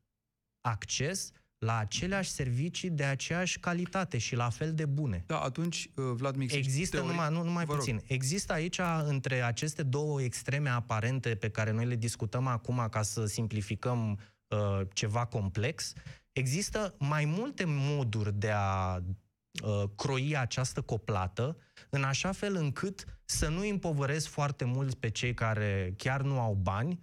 acces 0.62 1.30
la 1.58 1.76
aceleași 1.76 2.30
servicii 2.30 2.90
de 2.90 3.04
aceeași 3.04 3.58
calitate 3.58 4.18
și 4.18 4.34
la 4.36 4.48
fel 4.50 4.74
de 4.74 4.86
bune. 4.86 5.24
Da, 5.26 5.38
atunci, 5.40 5.90
uh, 5.96 6.04
Vlad 6.14 6.36
Mix, 6.36 6.54
Există 6.54 6.96
teorii- 6.96 7.10
numai, 7.14 7.30
nu, 7.30 7.42
numai 7.42 7.64
Vă 7.64 7.70
rog. 7.72 7.80
puțin. 7.80 8.00
Există 8.06 8.52
aici, 8.52 8.78
între 9.04 9.42
aceste 9.42 9.82
două 9.82 10.22
extreme 10.22 10.68
aparente 10.68 11.34
pe 11.34 11.48
care 11.50 11.70
noi 11.70 11.86
le 11.86 11.96
discutăm 11.96 12.46
acum 12.46 12.86
ca 12.90 13.02
să 13.02 13.24
simplificăm 13.26 14.18
uh, 14.48 14.80
ceva 14.92 15.24
complex, 15.26 15.92
există 16.32 16.94
mai 16.98 17.24
multe 17.24 17.64
moduri 17.66 18.32
de 18.38 18.50
a 18.50 18.96
uh, 18.96 19.82
croi 19.96 20.36
această 20.36 20.80
coplată 20.80 21.56
în 21.90 22.02
așa 22.04 22.32
fel 22.32 22.54
încât 22.56 23.04
să 23.24 23.48
nu 23.48 23.68
împovăresc 23.68 24.26
foarte 24.28 24.64
mult 24.64 24.94
pe 24.94 25.08
cei 25.10 25.34
care 25.34 25.94
chiar 25.96 26.22
nu 26.22 26.40
au 26.40 26.54
bani 26.54 26.90
uh, 26.92 26.98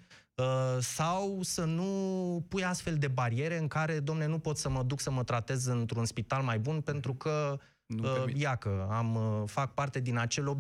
sau 0.80 1.40
să 1.42 1.64
nu 1.64 1.86
pui 2.48 2.64
astfel 2.64 2.96
de 2.98 3.08
bariere 3.08 3.58
în 3.58 3.68
care, 3.68 4.00
domne, 4.00 4.26
nu 4.26 4.40
pot 4.40 4.58
să 4.58 4.70
mă 4.70 4.84
duc 4.84 5.00
să 5.00 5.12
mă 5.12 5.24
tratez 5.24 5.66
într-un 5.66 6.06
spital 6.06 6.44
mai 6.44 6.60
bun 6.60 6.82
pentru 6.82 7.14
că 7.14 7.60
Nu 7.86 8.04
uh, 8.04 8.14
permit. 8.18 8.42
iacă, 8.42 8.88
am, 8.92 9.16
uh, 9.16 9.44
fac 9.46 9.74
parte 9.74 10.00
din 10.00 10.18
acel 10.18 10.56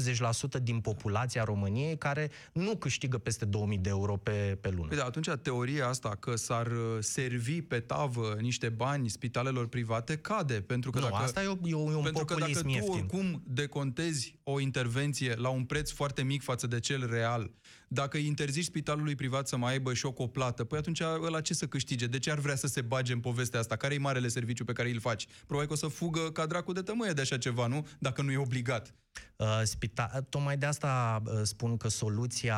80% 0.60 0.64
din 0.64 0.80
populația 0.80 1.44
României 1.44 1.98
care 1.98 2.30
nu 2.54 2.76
câștigă 2.76 3.18
peste 3.18 3.46
2000 3.46 3.78
de 3.78 3.90
euro 3.90 4.16
pe, 4.16 4.58
pe 4.62 4.70
lună. 4.70 4.88
Păi 4.88 4.98
da, 4.98 5.04
atunci 5.06 5.28
teoria 5.42 5.88
asta 5.88 6.10
că 6.20 6.36
s-ar 6.36 6.68
uh, 6.68 6.98
servi 7.00 7.62
pe 7.62 7.80
tavă 7.80 8.36
niște 8.40 8.70
bani 8.70 9.10
spitalelor 9.10 9.68
private 9.68 10.18
cade, 10.18 10.54
pentru 10.62 10.92
că 10.92 11.00
nu, 11.00 11.06
dacă... 11.10 11.24
asta 11.24 11.44
e, 11.44 11.48
o, 11.48 11.56
e, 11.64 11.74
o- 11.74 11.92
e 11.92 11.96
un 11.96 12.04
Pentru 12.04 12.26
că 12.26 12.34
dacă 12.34 12.52
populism 12.52 12.62
tu 12.62 12.70
ieftin. 12.70 12.92
oricum 12.94 13.42
decontezi 13.46 14.36
o 14.44 14.60
intervenție 14.60 15.34
la 15.36 15.50
un 15.50 15.64
preț 15.64 15.92
foarte 15.92 16.24
mic 16.24 16.44
față 16.44 16.68
de 16.68 16.80
cel 16.80 17.10
real, 17.10 17.52
dacă 17.92 18.18
îi 18.18 18.26
interzici 18.26 18.64
spitalului 18.64 19.16
privat 19.16 19.48
să 19.48 19.58
mai 19.58 19.72
aibă 19.72 19.94
și 19.94 20.06
o 20.06 20.12
coplată, 20.12 20.64
păi 20.64 20.78
atunci 20.78 21.02
ăla 21.02 21.42
ce 21.42 21.54
să 21.54 21.68
câștige? 21.68 22.08
De 22.08 22.20
ce 22.20 22.32
ar 22.32 22.40
vrea 22.40 22.56
să 22.56 22.68
se 22.68 22.82
bage 22.82 23.14
în 23.14 23.20
povestea 23.20 23.60
asta? 23.60 23.76
Care 23.76 23.94
e 23.94 23.98
marele 23.98 24.28
serviciu 24.28 24.66
pe 24.66 24.74
care 24.74 24.90
îl 24.90 25.00
faci? 25.00 25.28
Probabil 25.46 25.68
că 25.68 25.74
o 25.74 25.78
să 25.78 25.88
fugă 25.88 26.32
ca 26.32 26.46
dracu 26.46 26.72
de 26.72 26.82
tămâie 26.82 27.12
de 27.12 27.22
așa 27.22 27.38
ceva, 27.38 27.68
nu? 27.68 27.88
Dacă 28.00 28.22
nu 28.22 28.32
e 28.32 28.38
obligat. 28.38 28.94
Uh, 29.36 29.62
spita- 29.64 30.20
tocmai 30.30 30.58
de 30.58 30.66
asta 30.66 31.22
uh, 31.26 31.40
spun 31.44 31.78
că 31.78 31.88
soluția 31.88 32.58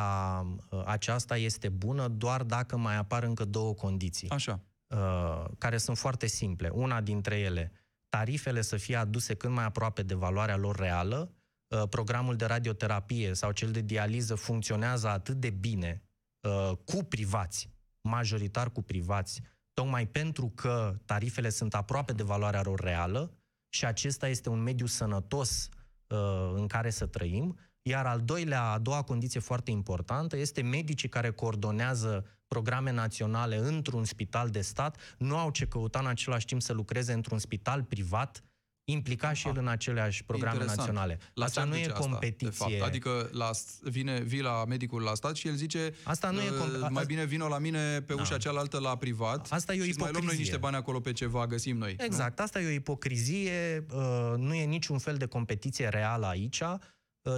uh, 0.70 0.82
aceasta 0.84 1.36
este 1.36 1.68
bună 1.68 2.08
doar 2.08 2.42
dacă 2.42 2.76
mai 2.76 2.96
apar 2.96 3.22
încă 3.22 3.44
două 3.44 3.74
condiții, 3.74 4.28
Așa. 4.30 4.60
uh, 4.86 5.44
care 5.58 5.76
sunt 5.76 5.98
foarte 5.98 6.26
simple. 6.26 6.68
Una 6.68 7.00
dintre 7.00 7.38
ele, 7.38 7.72
tarifele 8.08 8.60
să 8.60 8.76
fie 8.76 8.96
aduse 8.96 9.34
cât 9.34 9.50
mai 9.50 9.64
aproape 9.64 10.02
de 10.02 10.14
valoarea 10.14 10.56
lor 10.56 10.76
reală, 10.76 11.30
uh, 11.30 11.41
programul 11.90 12.36
de 12.36 12.44
radioterapie 12.44 13.34
sau 13.34 13.52
cel 13.52 13.70
de 13.70 13.80
dializă 13.80 14.34
funcționează 14.34 15.08
atât 15.08 15.36
de 15.36 15.50
bine 15.50 16.02
uh, 16.40 16.76
cu 16.84 17.04
privați, 17.04 17.70
majoritar 18.00 18.70
cu 18.70 18.82
privați, 18.82 19.42
tocmai 19.72 20.06
pentru 20.06 20.52
că 20.54 20.94
tarifele 21.04 21.48
sunt 21.48 21.74
aproape 21.74 22.12
de 22.12 22.22
valoarea 22.22 22.62
lor 22.62 22.80
reală 22.80 23.36
și 23.68 23.84
acesta 23.84 24.28
este 24.28 24.48
un 24.48 24.62
mediu 24.62 24.86
sănătos 24.86 25.68
uh, 26.06 26.52
în 26.54 26.66
care 26.66 26.90
să 26.90 27.06
trăim. 27.06 27.58
Iar 27.82 28.06
al 28.06 28.20
doilea, 28.20 28.62
a 28.62 28.78
doua 28.78 29.02
condiție 29.02 29.40
foarte 29.40 29.70
importantă 29.70 30.36
este 30.36 30.62
medicii 30.62 31.08
care 31.08 31.30
coordonează 31.30 32.26
programe 32.46 32.92
naționale 32.92 33.56
într-un 33.56 34.04
spital 34.04 34.48
de 34.50 34.60
stat 34.60 34.96
nu 35.18 35.36
au 35.36 35.50
ce 35.50 35.66
căuta 35.66 35.98
în 35.98 36.06
același 36.06 36.46
timp 36.46 36.62
să 36.62 36.72
lucreze 36.72 37.12
într-un 37.12 37.38
spital 37.38 37.82
privat 37.82 38.44
implicat 38.84 39.34
și 39.34 39.48
el 39.48 39.54
în 39.58 39.68
aceleași 39.68 40.24
programe 40.24 40.52
Interesant. 40.54 40.78
naționale. 40.88 41.18
La 41.34 41.44
asta 41.44 41.60
ce 41.60 41.66
nu 41.66 41.72
ar 41.72 41.78
e 41.78 41.82
duce 41.82 41.92
asta, 41.94 42.08
competiție. 42.08 42.48
de 42.48 42.54
fapt? 42.78 42.88
Adică 42.88 43.28
la, 43.32 43.50
vine, 43.82 44.20
vii 44.20 44.40
la 44.40 44.64
medicul 44.64 45.02
la 45.02 45.14
stat 45.14 45.36
și 45.36 45.48
el 45.48 45.54
zice 45.54 45.94
Asta 46.02 46.30
nu 46.30 46.40
e 46.40 46.50
"Uh, 46.50 46.56
com- 46.56 46.90
mai 46.90 47.02
a- 47.02 47.06
bine 47.06 47.24
vino 47.24 47.48
la 47.48 47.58
mine 47.58 48.00
pe 48.00 48.12
ușa 48.12 48.36
cealaltă 48.38 48.78
la 48.78 48.96
privat 48.96 49.46
Asta 49.50 49.74
e 49.74 49.80
o 49.80 49.82
și 49.82 49.88
îți 49.88 49.98
mai 49.98 50.10
luăm 50.10 50.22
noi 50.24 50.32
ipocrizie. 50.32 50.38
niște 50.42 50.56
bani 50.56 50.76
acolo 50.76 51.00
pe 51.00 51.12
ceva, 51.12 51.46
găsim 51.46 51.76
noi. 51.76 51.94
nu? 51.98 52.04
Exact, 52.04 52.40
asta 52.40 52.60
e 52.60 52.66
o 52.66 52.70
ipocrizie, 52.70 53.86
uh, 53.94 54.32
nu 54.36 54.54
e 54.54 54.64
niciun 54.64 54.98
fel 54.98 55.16
de 55.16 55.26
competiție 55.26 55.88
reală 55.88 56.26
aici. 56.26 56.60
Uh, 56.60 56.80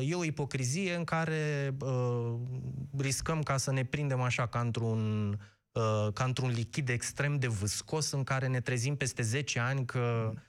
E 0.08 0.14
o 0.14 0.24
ipocrizie 0.24 0.94
în 0.94 1.04
care 1.04 1.74
uh, 1.80 2.34
riscăm 2.98 3.42
ca 3.42 3.56
să 3.56 3.72
ne 3.72 3.84
prindem 3.84 4.20
așa 4.20 4.46
ca 4.46 4.60
într-un, 4.60 5.30
uh, 5.72 6.08
ca 6.12 6.24
într-un 6.24 6.50
lichid 6.50 6.88
extrem 6.88 7.38
de 7.38 7.48
viscos 7.48 8.10
în 8.10 8.24
care 8.24 8.46
ne 8.46 8.60
trezim 8.60 8.96
peste 8.96 9.22
10 9.22 9.58
ani 9.60 9.84
că 9.84 10.30
uh, 10.34 10.40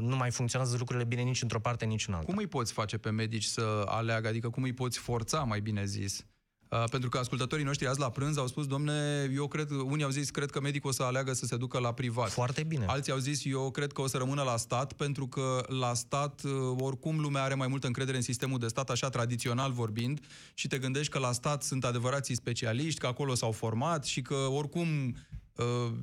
nu 0.00 0.16
mai 0.16 0.30
funcționează 0.30 0.76
lucrurile 0.78 1.04
bine 1.04 1.22
nici 1.22 1.42
într-o 1.42 1.60
parte, 1.60 1.84
nici 1.84 2.08
în 2.08 2.14
alta. 2.14 2.26
Cum 2.26 2.36
îi 2.36 2.46
poți 2.46 2.72
face 2.72 2.98
pe 2.98 3.10
medici 3.10 3.44
să 3.44 3.84
aleagă? 3.86 4.28
Adică 4.28 4.50
cum 4.50 4.62
îi 4.62 4.72
poți 4.72 4.98
forța, 4.98 5.42
mai 5.42 5.60
bine 5.60 5.84
zis? 5.84 6.24
Uh, 6.70 6.84
pentru 6.90 7.08
că 7.08 7.18
ascultătorii 7.18 7.64
noștri 7.64 7.86
azi 7.86 7.98
la 7.98 8.10
prânz 8.10 8.36
au 8.36 8.46
spus, 8.46 8.66
domne, 8.66 9.30
eu 9.34 9.48
cred, 9.48 9.70
unii 9.70 10.04
au 10.04 10.10
zis, 10.10 10.30
cred 10.30 10.50
că 10.50 10.60
medicul 10.60 10.90
o 10.90 10.92
să 10.92 11.02
aleagă 11.02 11.32
să 11.32 11.46
se 11.46 11.56
ducă 11.56 11.78
la 11.78 11.92
privat. 11.92 12.30
Foarte 12.30 12.62
bine. 12.62 12.84
Alții 12.88 13.12
au 13.12 13.18
zis, 13.18 13.44
eu 13.44 13.70
cred 13.70 13.92
că 13.92 14.00
o 14.00 14.06
să 14.06 14.16
rămână 14.16 14.42
la 14.42 14.56
stat, 14.56 14.92
pentru 14.92 15.26
că 15.26 15.64
la 15.68 15.94
stat, 15.94 16.42
uh, 16.44 16.52
oricum, 16.78 17.20
lumea 17.20 17.42
are 17.42 17.54
mai 17.54 17.66
multă 17.66 17.86
încredere 17.86 18.16
în 18.16 18.22
sistemul 18.22 18.58
de 18.58 18.66
stat, 18.66 18.90
așa 18.90 19.08
tradițional 19.08 19.72
vorbind, 19.72 20.20
și 20.54 20.68
te 20.68 20.78
gândești 20.78 21.12
că 21.12 21.18
la 21.18 21.32
stat 21.32 21.62
sunt 21.62 21.84
adevărații 21.84 22.34
specialiști, 22.34 23.00
că 23.00 23.06
acolo 23.06 23.34
s-au 23.34 23.52
format 23.52 24.04
și 24.04 24.22
că 24.22 24.34
oricum 24.34 24.88
Uh, 25.08 25.14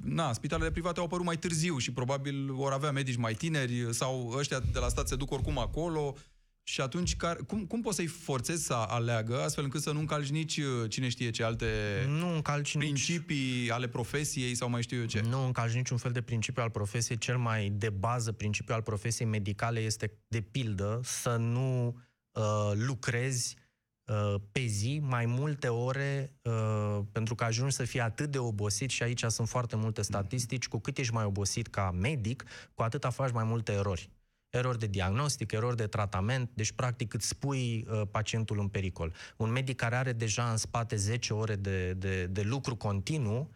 na, 0.04 0.34
spitalele 0.34 0.72
private 0.72 1.00
au 1.00 1.06
apărut 1.06 1.26
mai 1.26 1.38
târziu 1.38 1.78
și 1.78 1.92
probabil 1.92 2.54
vor 2.54 2.72
avea 2.72 2.92
medici 2.92 3.16
mai 3.16 3.34
tineri 3.34 3.94
sau 3.94 4.34
ăștia 4.38 4.60
de 4.60 4.80
la 4.80 4.88
stat 4.88 5.08
se 5.08 5.16
duc 5.16 5.32
oricum 5.32 5.58
acolo 5.58 6.16
și 6.66 6.82
atunci 6.82 7.16
care, 7.16 7.40
cum, 7.48 7.66
cum 7.66 7.82
poți 7.82 7.96
să-i 7.96 8.08
forțezi 8.08 8.64
să 8.66 8.74
aleagă 8.74 9.42
astfel 9.42 9.64
încât 9.64 9.82
să 9.82 9.92
nu 9.92 10.00
încalci 10.00 10.30
nici 10.30 10.58
uh, 10.58 10.90
cine 10.90 11.10
știe 11.10 11.30
ce 11.30 11.44
alte 11.44 11.68
Nu 12.08 12.34
încalci 12.34 12.76
nici 12.76 12.84
principii 12.84 13.72
ale 13.72 13.88
profesiei 13.88 14.56
sau 14.56 14.70
mai 14.70 14.82
știu 14.82 15.00
eu 15.00 15.06
ce? 15.06 15.22
Nu 15.22 15.46
încalci 15.46 15.74
niciun 15.74 15.98
fel 15.98 16.12
de 16.12 16.22
principiu 16.22 16.64
al 16.64 16.70
profesiei. 16.70 17.18
Cel 17.18 17.38
mai 17.38 17.70
de 17.70 17.90
bază 17.90 18.32
principiu 18.32 18.76
al 18.76 18.82
profesiei 18.82 19.28
medicale 19.28 19.80
este, 19.80 20.20
de 20.28 20.42
pildă, 20.42 21.00
să 21.04 21.36
nu 21.36 21.98
uh, 22.32 22.72
lucrezi 22.74 23.56
uh, 23.58 23.63
pe 24.52 24.66
zi 24.66 25.00
mai 25.04 25.26
multe 25.26 25.68
ore 25.68 26.34
uh, 26.42 27.00
pentru 27.12 27.36
că 27.36 27.44
ajungi 27.44 27.76
să 27.76 27.84
fii 27.84 28.00
atât 28.00 28.32
de 28.32 28.38
obosit 28.38 28.90
și 28.90 29.04
aici 29.04 29.24
sunt 29.28 29.50
foarte 29.50 29.76
multe 29.76 30.02
statistici, 30.02 30.68
cu 30.68 30.80
cât 30.80 30.98
ești 30.98 31.14
mai 31.14 31.24
obosit 31.26 31.68
ca 31.68 31.92
medic, 31.92 32.44
cu 32.74 32.84
atâta 32.84 33.10
faci 33.10 33.32
mai 33.32 33.44
multe 33.44 33.72
erori. 33.72 34.10
Erori 34.50 34.80
de 34.80 34.88
diagnostic, 34.88 35.52
erori 35.52 35.76
de 35.76 35.88
tratament, 35.88 36.50
deci 36.54 36.72
practic 36.72 37.14
îți 37.14 37.38
pui 37.38 37.88
uh, 37.90 38.02
pacientul 38.12 38.60
în 38.60 38.68
pericol. 38.68 39.14
Un 39.38 39.50
medic 39.50 39.76
care 39.76 39.96
are 39.96 40.14
deja 40.14 40.52
în 40.52 40.58
spate 40.58 40.96
10 40.96 41.34
ore 41.34 41.56
de, 41.56 41.94
de, 41.94 42.26
de 42.26 42.42
lucru 42.42 42.76
continuu, 42.76 43.52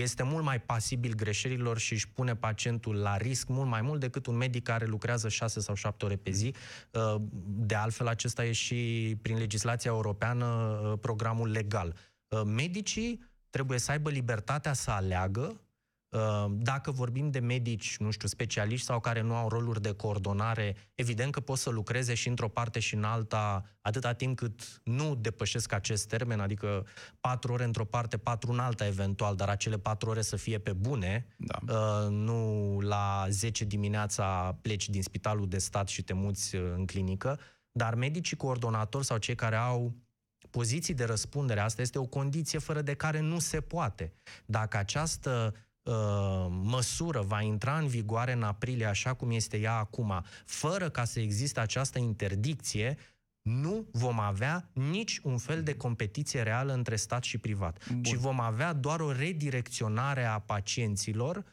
este 0.00 0.22
mult 0.22 0.44
mai 0.44 0.60
pasibil 0.60 1.14
greșelilor 1.14 1.78
și 1.78 1.92
își 1.92 2.08
pune 2.08 2.36
pacientul 2.36 2.96
la 2.96 3.16
risc 3.16 3.48
mult 3.48 3.68
mai 3.68 3.80
mult 3.82 4.00
decât 4.00 4.26
un 4.26 4.36
medic 4.36 4.62
care 4.62 4.86
lucrează 4.86 5.28
6 5.28 5.60
sau 5.60 5.74
7 5.74 6.04
ore 6.04 6.16
pe 6.16 6.30
zi. 6.30 6.54
Uh, 6.90 7.14
De 7.44 7.74
altfel, 7.74 8.06
acesta 8.06 8.44
e 8.44 8.52
și 8.52 9.16
prin 9.22 9.38
legislația 9.38 9.90
europeană 9.90 10.46
uh, 10.46 10.98
programul 11.00 11.50
legal. 11.50 11.94
Uh, 12.28 12.42
Medicii 12.44 13.20
trebuie 13.50 13.78
să 13.78 13.90
aibă 13.90 14.10
libertatea 14.10 14.72
să 14.72 14.90
aleagă 14.90 15.42
Uh, 15.46 15.63
Dacă 16.50 16.90
vorbim 16.90 17.30
de 17.30 17.38
medici, 17.38 17.96
nu 17.98 18.10
știu, 18.10 18.28
specialiști 18.28 18.86
sau 18.86 19.00
care 19.00 19.20
nu 19.20 19.34
au 19.34 19.48
roluri 19.48 19.82
de 19.82 19.92
coordonare, 19.92 20.76
evident 20.94 21.32
că 21.32 21.40
pot 21.40 21.58
să 21.58 21.70
lucreze 21.70 22.14
și 22.14 22.28
într-o 22.28 22.48
parte 22.48 22.78
și 22.78 22.94
în 22.94 23.04
alta, 23.04 23.64
atâta 23.80 24.12
timp 24.12 24.36
cât 24.36 24.80
nu 24.84 25.14
depășesc 25.14 25.72
acest 25.72 26.08
termen, 26.08 26.40
adică 26.40 26.86
patru 27.20 27.52
ore 27.52 27.64
într-o 27.64 27.84
parte, 27.84 28.16
patru 28.16 28.52
în 28.52 28.58
alta 28.58 28.86
eventual, 28.86 29.36
dar 29.36 29.48
acele 29.48 29.78
patru 29.78 30.10
ore 30.10 30.22
să 30.22 30.36
fie 30.36 30.58
pe 30.58 30.72
bune, 30.72 31.26
Da. 31.36 31.58
uh, 31.68 32.10
nu 32.10 32.78
la 32.80 33.26
10 33.28 33.64
dimineața 33.64 34.58
pleci 34.62 34.88
din 34.88 35.02
spitalul 35.02 35.48
de 35.48 35.58
stat 35.58 35.88
și 35.88 36.02
te 36.02 36.12
muți 36.12 36.56
uh, 36.56 36.72
în 36.76 36.86
clinică, 36.86 37.40
dar 37.72 37.94
medicii 37.94 38.36
coordonatori 38.36 39.04
sau 39.04 39.16
cei 39.16 39.34
care 39.34 39.56
au 39.56 39.94
poziții 40.50 40.94
de 40.94 41.04
răspundere, 41.04 41.60
asta 41.60 41.82
este 41.82 41.98
o 41.98 42.06
condiție 42.06 42.58
fără 42.58 42.82
de 42.82 42.94
care 42.94 43.20
nu 43.20 43.38
se 43.38 43.60
poate. 43.60 44.12
Dacă 44.46 44.76
această 44.76 45.52
uh, 45.54 45.60
măsură 46.62 47.20
va 47.20 47.40
intra 47.40 47.78
în 47.78 47.86
vigoare 47.86 48.32
în 48.32 48.42
aprilie, 48.42 48.86
așa 48.86 49.14
cum 49.14 49.30
este 49.30 49.58
ea 49.58 49.74
acum, 49.74 50.24
fără 50.44 50.88
ca 50.90 51.04
să 51.04 51.20
existe 51.20 51.60
această 51.60 51.98
interdicție, 51.98 52.96
nu 53.42 53.86
vom 53.92 54.20
avea 54.20 54.70
nici 54.72 55.20
un 55.22 55.38
fel 55.38 55.62
de 55.62 55.76
competiție 55.76 56.42
reală 56.42 56.72
între 56.72 56.96
stat 56.96 57.22
și 57.22 57.38
privat, 57.38 57.88
Bun. 57.90 58.02
ci 58.02 58.14
vom 58.14 58.40
avea 58.40 58.72
doar 58.72 59.00
o 59.00 59.12
redirecționare 59.12 60.24
a 60.24 60.38
pacienților 60.38 61.44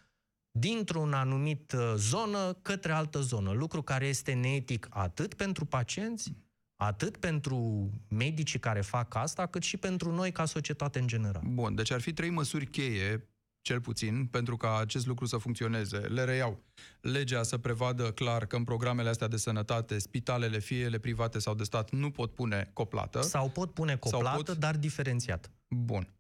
dintr-un 0.52 1.14
anumit 1.14 1.72
uh, 1.72 1.94
zonă 1.96 2.54
către 2.62 2.92
altă 2.92 3.20
zonă, 3.20 3.52
lucru 3.52 3.82
care 3.82 4.08
este 4.08 4.34
neetic 4.34 4.88
atât 4.90 5.34
pentru 5.34 5.66
pacienți, 5.66 6.34
atât 6.76 7.18
pentru 7.18 7.90
medicii 8.08 8.60
care 8.60 8.82
fac 8.82 9.16
asta, 9.16 9.46
cât 9.46 9.62
și 9.62 9.78
pentru 9.78 10.12
noi 10.12 10.32
ca 10.32 10.46
societate 10.46 11.00
în 11.00 11.08
general. 11.08 11.42
Bun, 11.46 11.76
deci 11.76 11.92
ar 11.92 12.02
fi 12.02 12.14
trei 12.14 12.30
măsuri 12.30 12.66
cheie, 12.66 13.31
cel 13.62 13.82
puțin, 13.82 14.26
pentru 14.26 14.58
ca 14.58 14.78
acest 14.78 15.06
lucru 15.06 15.26
să 15.26 15.38
funcționeze. 15.38 15.98
Le 15.98 16.24
reiau. 16.24 16.64
Legea 17.02 17.44
să 17.44 17.58
prevadă 17.58 18.12
clar 18.12 18.46
că 18.46 18.56
în 18.56 18.64
programele 18.64 19.10
astea 19.10 19.28
de 19.28 19.38
sănătate, 19.38 20.00
spitalele, 20.00 20.60
fie 20.60 20.80
ele 20.80 20.98
private 20.98 21.40
sau 21.40 21.56
de 21.56 21.64
stat, 21.64 21.92
nu 21.92 22.12
pot 22.12 22.34
pune 22.34 22.70
coplată. 22.74 23.22
Sau 23.22 23.50
pot 23.50 23.74
pune 23.74 23.98
Sau 24.02 24.12
coplată, 24.12 24.44
pot- 24.44 24.58
dar 24.58 24.76
diferențiat. 24.78 25.52
Bun. 25.68 26.14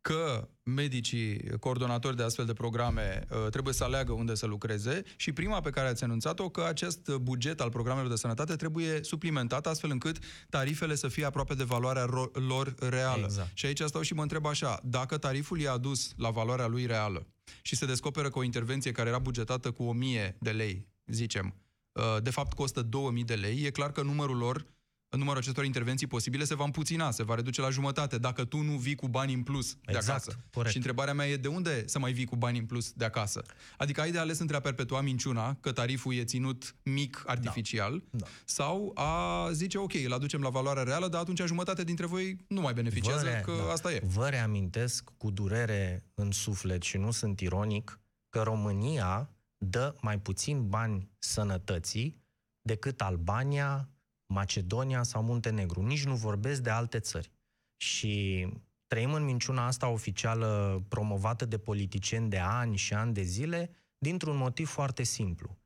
Că 0.00 0.48
medicii, 0.62 1.58
coordonatori 1.60 2.16
de 2.16 2.22
astfel 2.22 2.44
de 2.44 2.52
programe, 2.52 3.26
uh, 3.30 3.50
trebuie 3.50 3.74
să 3.74 3.84
aleagă 3.84 4.12
unde 4.12 4.34
să 4.34 4.46
lucreze 4.46 5.02
și 5.16 5.32
prima 5.32 5.60
pe 5.60 5.70
care 5.70 5.88
ați 5.88 6.04
anunțat-o, 6.04 6.48
că 6.48 6.64
acest 6.64 7.10
buget 7.10 7.60
al 7.60 7.70
programelor 7.70 8.08
de 8.08 8.16
sănătate 8.16 8.56
trebuie 8.56 9.02
suplimentat 9.02 9.66
astfel 9.66 9.90
încât 9.90 10.18
tarifele 10.50 10.94
să 10.94 11.08
fie 11.08 11.24
aproape 11.24 11.54
de 11.54 11.64
valoarea 11.64 12.04
ro- 12.06 12.46
lor 12.46 12.74
reală. 12.78 13.24
Exact. 13.24 13.50
Și 13.54 13.66
aici 13.66 13.80
stau 13.80 14.02
și 14.02 14.14
mă 14.14 14.22
întreb 14.22 14.46
așa, 14.46 14.80
dacă 14.84 15.18
tariful 15.18 15.60
e 15.60 15.68
adus 15.68 16.12
la 16.16 16.30
valoarea 16.30 16.66
lui 16.66 16.86
reală 16.86 17.26
și 17.62 17.76
se 17.76 17.86
descoperă 17.86 18.30
că 18.30 18.38
o 18.38 18.42
intervenție 18.42 18.92
care 18.92 19.08
era 19.08 19.18
bugetată 19.18 19.70
cu 19.70 19.82
1000 19.82 20.36
de 20.40 20.50
lei, 20.50 20.88
zicem, 21.06 21.54
uh, 21.92 22.22
de 22.22 22.30
fapt 22.30 22.52
costă 22.52 22.82
2000 22.82 23.24
de 23.24 23.34
lei, 23.34 23.62
e 23.64 23.70
clar 23.70 23.92
că 23.92 24.02
numărul 24.02 24.36
lor 24.36 24.66
numărul 25.16 25.40
acestor 25.40 25.64
intervenții 25.64 26.06
posibile 26.06 26.44
se 26.44 26.54
va 26.54 26.64
împuțina, 26.64 27.10
se 27.10 27.22
va 27.22 27.34
reduce 27.34 27.60
la 27.60 27.70
jumătate, 27.70 28.18
dacă 28.18 28.44
tu 28.44 28.60
nu 28.60 28.72
vii 28.76 28.94
cu 28.94 29.08
bani 29.08 29.32
în 29.34 29.42
plus 29.42 29.72
de 29.74 29.78
Exact, 29.86 30.08
acasă. 30.08 30.38
corect. 30.52 30.70
Și 30.70 30.76
întrebarea 30.76 31.14
mea 31.14 31.28
e 31.28 31.36
de 31.36 31.48
unde 31.48 31.86
să 31.86 31.98
mai 31.98 32.12
vii 32.12 32.24
cu 32.24 32.36
bani 32.36 32.58
în 32.58 32.64
plus 32.66 32.92
de 32.92 33.04
acasă? 33.04 33.42
Adică 33.76 34.00
ai 34.00 34.10
de 34.10 34.18
ales 34.18 34.38
între 34.38 34.56
a 34.56 34.60
perpetua 34.60 35.00
minciuna, 35.00 35.54
că 35.60 35.72
tariful 35.72 36.14
e 36.14 36.24
ținut 36.24 36.74
mic, 36.82 37.22
artificial, 37.26 38.02
Da. 38.10 38.26
sau 38.44 38.90
a 38.94 39.48
zice, 39.52 39.78
ok, 39.78 39.94
îl 39.94 40.12
aducem 40.12 40.40
la 40.40 40.48
valoarea 40.48 40.82
reală, 40.82 41.08
dar 41.08 41.20
atunci 41.20 41.42
jumătate 41.46 41.84
dintre 41.84 42.06
voi 42.06 42.36
nu 42.48 42.60
mai 42.60 42.72
beneficiază, 42.72 43.24
Vă 43.24 43.30
re- 43.30 43.42
că 43.44 43.52
da. 43.66 43.72
asta 43.72 43.92
e. 43.92 44.00
Vă 44.04 44.28
reamintesc 44.28 45.10
cu 45.16 45.30
durere 45.30 46.04
în 46.14 46.30
suflet 46.30 46.82
și 46.82 46.96
nu 46.96 47.10
sunt 47.10 47.40
ironic 47.40 48.00
că 48.28 48.42
România 48.42 49.30
dă 49.56 49.94
mai 50.00 50.18
puțin 50.18 50.68
bani 50.68 51.10
sănătății 51.18 52.22
decât 52.62 53.00
Albania, 53.00 53.88
Macedonia 54.28 55.02
sau 55.02 55.22
Muntenegru. 55.22 55.82
Nici 55.82 56.04
nu 56.04 56.14
vorbesc 56.14 56.62
de 56.62 56.70
alte 56.70 56.98
țări. 56.98 57.30
Și 57.76 58.46
trăim 58.86 59.12
în 59.12 59.24
minciuna 59.24 59.66
asta 59.66 59.88
oficială 59.88 60.82
promovată 60.88 61.44
de 61.44 61.58
politicieni 61.58 62.28
de 62.28 62.38
ani 62.38 62.76
și 62.76 62.94
ani 62.94 63.14
de 63.14 63.22
zile 63.22 63.70
dintr-un 63.98 64.36
motiv 64.36 64.68
foarte 64.68 65.02
simplu. 65.02 65.58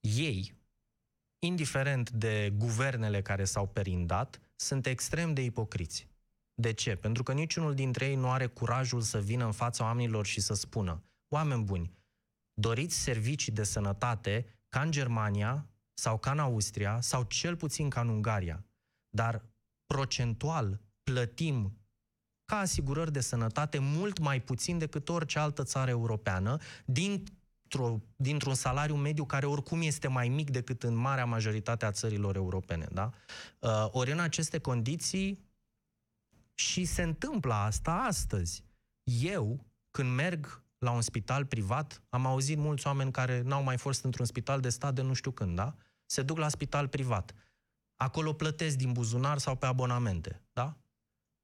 Ei, 0.00 0.54
indiferent 1.38 2.10
de 2.10 2.52
guvernele 2.56 3.22
care 3.22 3.44
s-au 3.44 3.68
perindat, 3.68 4.40
sunt 4.56 4.86
extrem 4.86 5.34
de 5.34 5.42
ipocriți. 5.42 6.08
De 6.54 6.72
ce? 6.72 6.96
Pentru 6.96 7.22
că 7.22 7.32
niciunul 7.32 7.74
dintre 7.74 8.06
ei 8.06 8.14
nu 8.14 8.30
are 8.30 8.46
curajul 8.46 9.00
să 9.00 9.20
vină 9.20 9.44
în 9.44 9.52
fața 9.52 9.84
oamenilor 9.84 10.26
și 10.26 10.40
să 10.40 10.54
spună 10.54 11.02
oameni 11.28 11.64
buni, 11.64 11.92
doriți 12.52 12.96
servicii 12.96 13.52
de 13.52 13.62
sănătate 13.62 14.46
ca 14.68 14.80
în 14.80 14.90
Germania 14.90 15.70
sau 15.98 16.18
ca 16.18 16.30
în 16.30 16.38
Austria 16.38 17.00
sau 17.00 17.22
cel 17.22 17.56
puțin 17.56 17.88
ca 17.88 18.00
în 18.00 18.08
Ungaria, 18.08 18.64
dar 19.08 19.44
procentual 19.86 20.80
plătim 21.02 21.78
ca 22.44 22.58
asigurări 22.58 23.12
de 23.12 23.20
sănătate 23.20 23.78
mult 23.78 24.18
mai 24.18 24.40
puțin 24.40 24.78
decât 24.78 25.08
orice 25.08 25.38
altă 25.38 25.62
țară 25.62 25.90
europeană 25.90 26.58
dintr-o, 26.84 28.00
dintr-un 28.16 28.54
salariu 28.54 28.94
mediu 28.94 29.24
care 29.24 29.46
oricum 29.46 29.82
este 29.82 30.08
mai 30.08 30.28
mic 30.28 30.50
decât 30.50 30.82
în 30.82 30.94
marea 30.94 31.24
majoritate 31.24 31.84
a 31.84 31.90
țărilor 31.90 32.36
europene. 32.36 32.86
Da? 32.92 33.10
Uh, 33.58 33.88
ori 33.90 34.12
în 34.12 34.20
aceste 34.20 34.58
condiții 34.58 35.44
și 36.54 36.84
se 36.84 37.02
întâmplă 37.02 37.54
asta 37.54 37.92
astăzi. 37.92 38.64
Eu, 39.04 39.66
când 39.90 40.14
merg 40.14 40.64
la 40.78 40.90
un 40.90 41.00
spital 41.00 41.44
privat, 41.44 42.02
am 42.08 42.26
auzit 42.26 42.58
mulți 42.58 42.86
oameni 42.86 43.12
care 43.12 43.42
n-au 43.42 43.62
mai 43.62 43.76
fost 43.76 44.04
într-un 44.04 44.26
spital 44.26 44.60
de 44.60 44.68
stat 44.68 44.94
de 44.94 45.02
nu 45.02 45.12
știu 45.12 45.30
când, 45.30 45.56
da? 45.56 45.76
Se 46.06 46.22
duc 46.22 46.38
la 46.38 46.48
spital 46.48 46.88
privat. 46.88 47.34
Acolo 47.96 48.32
plătesc 48.32 48.76
din 48.76 48.92
buzunar 48.92 49.38
sau 49.38 49.56
pe 49.56 49.66
abonamente, 49.66 50.42
da? 50.52 50.76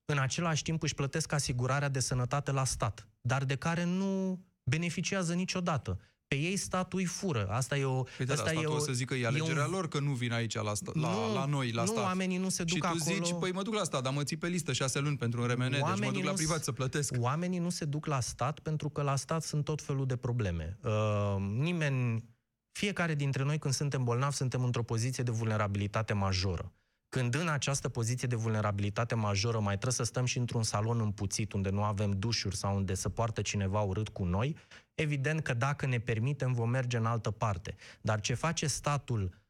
În 0.04 0.18
același 0.18 0.62
timp 0.62 0.82
își 0.82 0.94
plătesc 0.94 1.32
asigurarea 1.32 1.88
de 1.88 2.00
sănătate 2.00 2.50
la 2.50 2.64
stat, 2.64 3.08
dar 3.20 3.44
de 3.44 3.54
care 3.56 3.84
nu 3.84 4.40
beneficiază 4.62 5.34
niciodată. 5.34 5.98
Pe 6.26 6.38
ei 6.38 6.56
statul 6.56 6.98
îi 6.98 7.04
fură. 7.04 7.46
Asta 7.50 7.76
e 7.76 7.84
o... 7.84 8.02
Păi 8.16 8.26
da, 8.26 8.32
asta 8.32 8.44
da, 8.44 8.50
e 8.52 8.54
statul 8.54 8.72
o, 8.72 8.76
o 8.76 8.84
să 8.84 8.92
zică, 8.92 9.14
e 9.14 9.20
e 9.20 9.26
alegerea 9.26 9.64
un- 9.64 9.70
lor 9.70 9.88
că 9.88 10.00
nu 10.00 10.12
vin 10.12 10.32
aici 10.32 10.54
la, 10.54 10.74
sta, 10.74 10.90
la, 10.94 11.08
Nu, 11.10 11.34
la 11.34 11.44
noi, 11.44 11.72
la 11.72 11.82
nu, 11.82 11.90
stat. 11.90 12.04
oamenii 12.04 12.36
nu 12.36 12.48
se 12.48 12.64
duc 12.64 12.74
și 12.74 12.80
tu 12.80 12.86
acolo- 12.86 12.98
zici, 13.14 13.34
păi 13.40 13.52
mă 13.52 13.62
duc 13.62 13.74
la 13.74 13.84
stat, 13.84 14.02
dar 14.02 14.12
mă 14.12 14.22
ții 14.24 14.36
pe 14.36 14.46
listă 14.48 14.72
șase 14.72 14.98
luni 14.98 15.16
pentru 15.16 15.40
un 15.42 15.46
RMN, 15.46 15.70
deci 15.70 15.80
mă 15.80 15.84
Oamenii 15.86 16.12
duc 16.12 16.22
la 16.24 16.30
nu 16.30 16.36
privat 16.36 16.60
s- 16.60 16.64
să 16.64 16.72
plătesc. 16.72 17.14
Oamenii 17.18 17.58
nu 17.58 17.70
se 17.70 17.84
duc 17.84 18.06
la 18.06 18.20
stat 18.20 18.58
pentru 18.58 18.88
că 18.88 19.02
la 19.02 19.16
stat 19.16 19.42
sunt 19.42 19.64
tot 19.64 19.82
felul 19.82 20.06
de 20.06 20.16
probleme. 20.16 20.78
Uh, 20.84 21.36
nimeni, 21.38 22.24
fiecare 22.72 23.14
dintre 23.14 23.42
noi 23.42 23.58
când 23.58 23.74
suntem 23.74 24.04
bolnavi, 24.04 24.36
suntem 24.36 24.64
într-o 24.64 24.82
poziție 24.82 25.22
de 25.22 25.30
vulnerabilitate 25.30 26.12
majoră. 26.12 26.72
Când 27.08 27.34
în 27.34 27.48
această 27.48 27.88
poziție 27.88 28.28
de 28.28 28.36
vulnerabilitate 28.36 29.14
majoră 29.14 29.58
mai 29.58 29.72
trebuie 29.72 29.92
să 29.92 30.02
stăm 30.02 30.24
și 30.24 30.38
într-un 30.38 30.62
salon 30.62 31.00
împuțit, 31.00 31.52
unde 31.52 31.70
nu 31.70 31.82
avem 31.82 32.10
dușuri 32.10 32.56
sau 32.56 32.76
unde 32.76 32.94
să 32.94 33.08
poartă 33.08 33.42
cineva 33.42 33.80
urât 33.80 34.08
cu 34.08 34.24
noi, 34.24 34.56
evident 34.94 35.42
că 35.42 35.54
dacă 35.54 35.86
ne 35.86 35.98
permitem 35.98 36.52
vom 36.52 36.70
merge 36.70 36.96
în 36.96 37.06
altă 37.06 37.30
parte. 37.30 37.74
Dar 38.00 38.20
ce 38.20 38.34
face 38.34 38.66
statul 38.66 39.42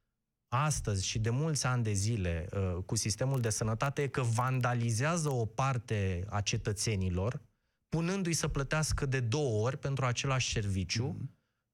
astăzi 0.49 1.07
și 1.07 1.19
de 1.19 1.31
mulți 1.31 1.67
ani 1.67 1.83
de 1.83 1.93
zile 1.93 2.49
uh, 2.53 2.83
cu 2.87 2.97
sistemul 2.97 3.41
de 3.41 3.51
sănătate 3.51 4.03
e 4.03 4.07
că 4.07 4.23
vandalizează 4.23 5.31
o 5.31 5.45
parte 5.45 6.25
a 6.29 6.41
cetățenilor, 6.41 7.41
punându-i 7.89 8.33
să 8.33 8.49
plătească 8.49 9.07
de 9.07 9.21
două 9.21 9.67
ori 9.67 9.79
pentru 9.79 10.05
același 10.05 10.53
serviciu, 10.53 11.17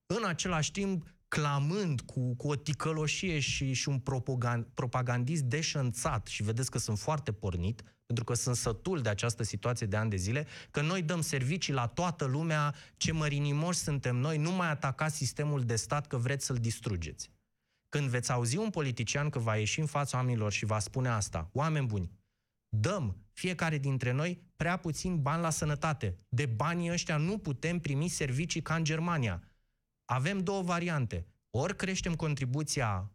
în 0.06 0.24
același 0.24 0.72
timp 0.72 1.06
clamând 1.28 2.00
cu, 2.00 2.34
cu 2.34 2.48
o 2.48 2.54
ticăloșie 2.54 3.38
și, 3.38 3.72
și 3.72 3.88
un 3.88 3.98
propagand, 3.98 4.66
propagandist 4.74 5.42
deșanțat, 5.42 6.26
și 6.26 6.42
vedeți 6.42 6.70
că 6.70 6.78
sunt 6.78 6.98
foarte 6.98 7.32
pornit, 7.32 7.82
pentru 8.06 8.24
că 8.24 8.34
sunt 8.34 8.56
sătul 8.56 9.00
de 9.00 9.08
această 9.08 9.42
situație 9.42 9.86
de 9.86 9.96
ani 9.96 10.10
de 10.10 10.16
zile, 10.16 10.46
că 10.70 10.82
noi 10.82 11.02
dăm 11.02 11.20
servicii 11.20 11.72
la 11.72 11.86
toată 11.86 12.24
lumea, 12.24 12.74
ce 12.96 13.12
mărinimoși 13.12 13.78
suntem 13.78 14.16
noi, 14.16 14.38
nu 14.38 14.50
mai 14.50 14.70
atacați 14.70 15.16
sistemul 15.16 15.62
de 15.62 15.76
stat 15.76 16.06
că 16.06 16.16
vreți 16.16 16.46
să-l 16.46 16.56
distrugeți. 16.56 17.30
Când 17.88 18.08
veți 18.08 18.32
auzi 18.32 18.56
un 18.56 18.70
politician 18.70 19.30
că 19.30 19.38
va 19.38 19.56
ieși 19.56 19.80
în 19.80 19.86
fața 19.86 20.16
oamenilor 20.16 20.52
și 20.52 20.64
va 20.64 20.78
spune 20.78 21.08
asta, 21.08 21.50
oameni 21.52 21.86
buni, 21.86 22.10
dăm 22.76 23.16
fiecare 23.32 23.78
dintre 23.78 24.12
noi 24.12 24.42
prea 24.56 24.76
puțin 24.76 25.22
bani 25.22 25.42
la 25.42 25.50
sănătate. 25.50 26.18
De 26.28 26.46
banii 26.46 26.90
ăștia 26.90 27.16
nu 27.16 27.38
putem 27.38 27.78
primi 27.78 28.08
servicii 28.08 28.62
ca 28.62 28.74
în 28.74 28.84
Germania. 28.84 29.47
Avem 30.10 30.38
două 30.38 30.62
variante. 30.62 31.26
Ori 31.50 31.76
creștem 31.76 32.14
contribuția 32.14 33.12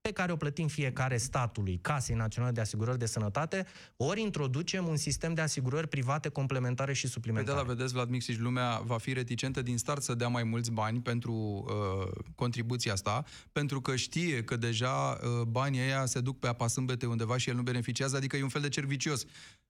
pe 0.00 0.12
care 0.12 0.32
o 0.32 0.36
plătim 0.36 0.68
fiecare 0.68 1.16
statului, 1.16 1.78
Casei 1.78 2.16
Naționale 2.16 2.52
de 2.52 2.60
Asigurări 2.60 2.98
de 2.98 3.06
Sănătate, 3.06 3.66
ori 3.96 4.20
introducem 4.20 4.86
un 4.86 4.96
sistem 4.96 5.34
de 5.34 5.40
asigurări 5.40 5.88
private 5.88 6.28
complementare 6.28 6.92
și 6.92 7.00
Păi 7.00 7.08
da, 7.08 7.14
suplimentare. 7.14 7.56
da, 7.56 7.72
vedeți, 7.74 7.92
Vlad 7.92 8.08
Mixici, 8.08 8.38
lumea 8.38 8.80
va 8.84 8.98
fi 8.98 9.12
reticentă 9.12 9.62
din 9.62 9.78
start 9.78 10.02
să 10.02 10.14
dea 10.14 10.28
mai 10.28 10.42
mulți 10.42 10.70
bani 10.70 11.00
pentru 11.00 11.32
uh, 11.32 12.24
contribuția 12.34 12.92
asta, 12.92 13.24
pentru 13.52 13.80
că 13.80 13.96
știe 13.96 14.44
că 14.44 14.56
deja 14.56 15.18
uh, 15.22 15.42
banii 15.42 15.80
ăia 15.80 16.06
se 16.06 16.20
duc 16.20 16.38
pe 16.38 16.46
apa 16.46 16.66
sâmbete 16.66 17.06
undeva 17.06 17.36
și 17.36 17.48
el 17.48 17.56
nu 17.56 17.62
beneficiază, 17.62 18.16
adică 18.16 18.36
e 18.36 18.42
un 18.42 18.48
fel 18.48 18.62
de 18.62 18.68
cerc 18.68 18.86
vicios. 18.86 19.24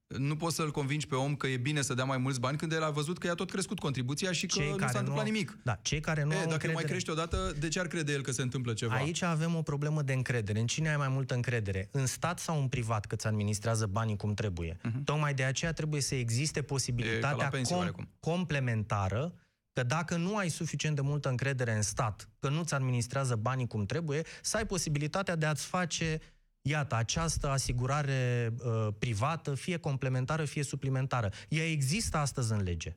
Nu 0.07 0.37
poți 0.37 0.55
să-l 0.55 0.71
convingi 0.71 1.07
pe 1.07 1.15
om 1.15 1.35
că 1.37 1.47
e 1.47 1.57
bine 1.57 1.83
să 1.83 1.95
dea 1.95 2.05
mai 2.05 2.19
mulți 2.19 2.41
bani 2.41 2.57
când 2.57 2.73
el 2.73 2.83
a 2.83 2.91
văzut 2.91 3.19
că 3.19 3.27
i-a 3.27 3.35
tot 3.35 3.51
crescut 3.51 3.79
contribuția 3.79 4.33
și 4.33 4.47
că 4.47 4.59
nu 4.61 4.77
s-a 4.79 4.85
întâmplat 4.99 5.19
au- 5.19 5.25
nimic. 5.25 5.59
Da, 5.63 5.79
cei 5.83 6.01
care 6.01 6.23
nu 6.23 6.33
e, 6.33 6.35
au 6.35 6.41
dacă 6.41 6.53
încredere... 6.53 6.73
mai 6.75 6.85
crește 6.85 7.11
odată, 7.11 7.55
de 7.59 7.69
ce 7.69 7.81
ar 7.81 7.87
crede 7.87 8.13
el 8.13 8.23
că 8.23 8.31
se 8.33 8.43
întâmplă 8.43 8.73
ceva? 8.73 8.95
Aici 8.95 9.23
avem 9.23 9.55
o 9.55 9.63
problemă 9.63 10.03
de 10.03 10.13
încredere. 10.13 10.61
În 10.61 10.67
cine 10.67 10.89
ai 10.89 10.97
mai 10.97 11.09
multă 11.09 11.35
încredere? 11.35 11.89
În 11.93 12.07
stat 12.07 12.39
sau 12.39 12.61
în 12.61 12.69
privat 12.69 13.07
că 13.07 13.17
ți 13.17 13.27
administrează 13.27 13.87
banii 13.87 14.17
cum 14.17 14.35
trebuie? 14.35 14.73
Uh-huh. 14.77 15.05
Tocmai 15.05 15.35
de 15.35 15.45
aceea 15.45 15.73
trebuie 15.73 16.01
să 16.01 16.15
existe 16.15 16.59
Mhm. 16.61 16.65
E 16.65 16.69
ca 16.69 16.75
posibilitatea 16.75 17.37
la 17.45 17.49
pensie, 17.49 17.77
oarecum. 17.77 18.09
complementară 18.21 19.35
că 19.73 19.83
dacă 19.83 20.17
nu 20.17 20.37
ai 20.37 20.49
suficient 20.49 20.95
de 20.95 21.01
multă 21.01 21.29
încredere 21.29 21.75
în 21.77 21.83
stat, 21.83 22.29
că 22.41 22.49
nu-ți 22.49 22.75
administrează 22.75 23.37
banii 23.37 23.67
cum 23.67 23.87
trebuie, 23.87 24.23
să 24.43 24.57
ai 24.57 24.67
posibilitatea 24.67 25.37
de 25.37 25.47
a-ți 25.47 25.65
face 25.67 26.21
Iată, 26.69 26.95
această 26.95 27.49
asigurare 27.49 28.53
uh, 28.65 28.89
privată, 28.99 29.55
fie 29.55 29.77
complementară, 29.77 30.45
fie 30.45 30.63
suplimentară. 30.63 31.31
Ea 31.49 31.71
există 31.71 32.17
astăzi 32.17 32.53
în 32.53 32.63
lege. 32.63 32.97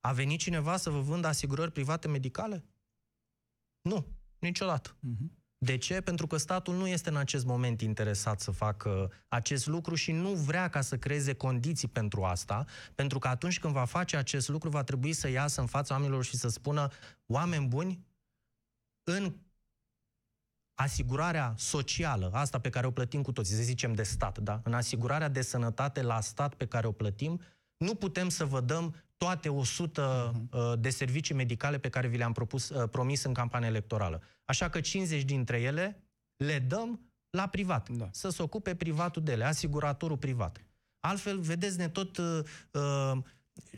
A 0.00 0.12
venit 0.12 0.38
cineva 0.38 0.76
să 0.76 0.90
vă 0.90 1.00
vândă 1.00 1.26
asigurări 1.26 1.72
private 1.72 2.08
medicale? 2.08 2.64
Nu, 3.80 4.06
niciodată. 4.38 4.96
Mhm. 5.00 5.32
De 5.58 5.76
ce? 5.76 6.00
Pentru 6.00 6.26
că 6.26 6.36
statul 6.36 6.74
nu 6.74 6.86
este 6.86 7.08
în 7.08 7.16
acest 7.16 7.44
moment 7.44 7.80
interesat 7.80 8.40
să 8.40 8.50
facă 8.50 9.12
acest 9.28 9.66
lucru 9.66 9.94
și 9.94 10.12
nu 10.12 10.28
vrea 10.34 10.68
ca 10.68 10.80
să 10.80 10.98
creeze 10.98 11.34
condiții 11.34 11.88
pentru 11.88 12.24
asta, 12.24 12.64
pentru 12.94 13.18
că 13.18 13.28
atunci 13.28 13.58
când 13.58 13.72
va 13.72 13.84
face 13.84 14.16
acest 14.16 14.48
lucru 14.48 14.68
va 14.68 14.82
trebui 14.82 15.12
să 15.12 15.28
iasă 15.28 15.60
în 15.60 15.66
fața 15.66 15.94
oamenilor 15.94 16.24
și 16.24 16.36
să 16.36 16.48
spună 16.48 16.88
oameni 17.26 17.66
buni, 17.66 18.06
în 19.04 19.34
asigurarea 20.80 21.54
socială, 21.56 22.30
asta 22.32 22.58
pe 22.58 22.68
care 22.68 22.86
o 22.86 22.90
plătim 22.90 23.22
cu 23.22 23.32
toții, 23.32 23.54
să 23.54 23.62
zicem 23.62 23.92
de 23.92 24.02
stat, 24.02 24.38
da? 24.38 24.60
în 24.64 24.74
asigurarea 24.74 25.28
de 25.28 25.42
sănătate 25.42 26.02
la 26.02 26.20
stat 26.20 26.54
pe 26.54 26.66
care 26.66 26.86
o 26.86 26.92
plătim, 26.92 27.40
nu 27.76 27.94
putem 27.94 28.28
să 28.28 28.44
vă 28.44 28.60
dăm 28.60 28.94
toate 29.16 29.48
100 29.48 30.48
uh, 30.52 30.72
de 30.78 30.90
servicii 30.90 31.34
medicale 31.34 31.78
pe 31.78 31.88
care 31.88 32.08
vi 32.08 32.16
le-am 32.16 32.32
propus, 32.32 32.68
uh, 32.68 32.88
promis 32.90 33.22
în 33.22 33.32
campania 33.32 33.68
electorală. 33.68 34.22
Așa 34.44 34.68
că 34.68 34.80
50 34.80 35.22
dintre 35.22 35.60
ele 35.60 36.02
le 36.36 36.58
dăm 36.58 37.00
la 37.30 37.46
privat. 37.46 37.88
Da. 37.88 38.08
Să 38.12 38.28
se 38.28 38.42
ocupe 38.42 38.74
privatul 38.74 39.22
de 39.22 39.32
ele, 39.32 39.44
asiguratorul 39.44 40.18
privat. 40.18 40.64
Altfel, 41.00 41.40
vedeți, 41.40 41.76
ne 41.76 41.88
tot... 41.88 42.16
Uh, 42.16 42.40
uh, 42.70 43.18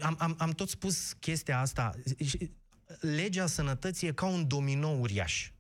am, 0.01 0.17
am, 0.19 0.35
am 0.39 0.51
tot 0.51 0.69
spus 0.69 1.13
chestia 1.13 1.61
asta. 1.61 1.91
Și 2.25 2.51
Legea 3.01 3.47
sănătății 3.47 4.09
e 4.09 4.13
ca 4.13 4.27
un 4.27 4.47
domino 4.47 4.89
uriaș. 4.89 5.51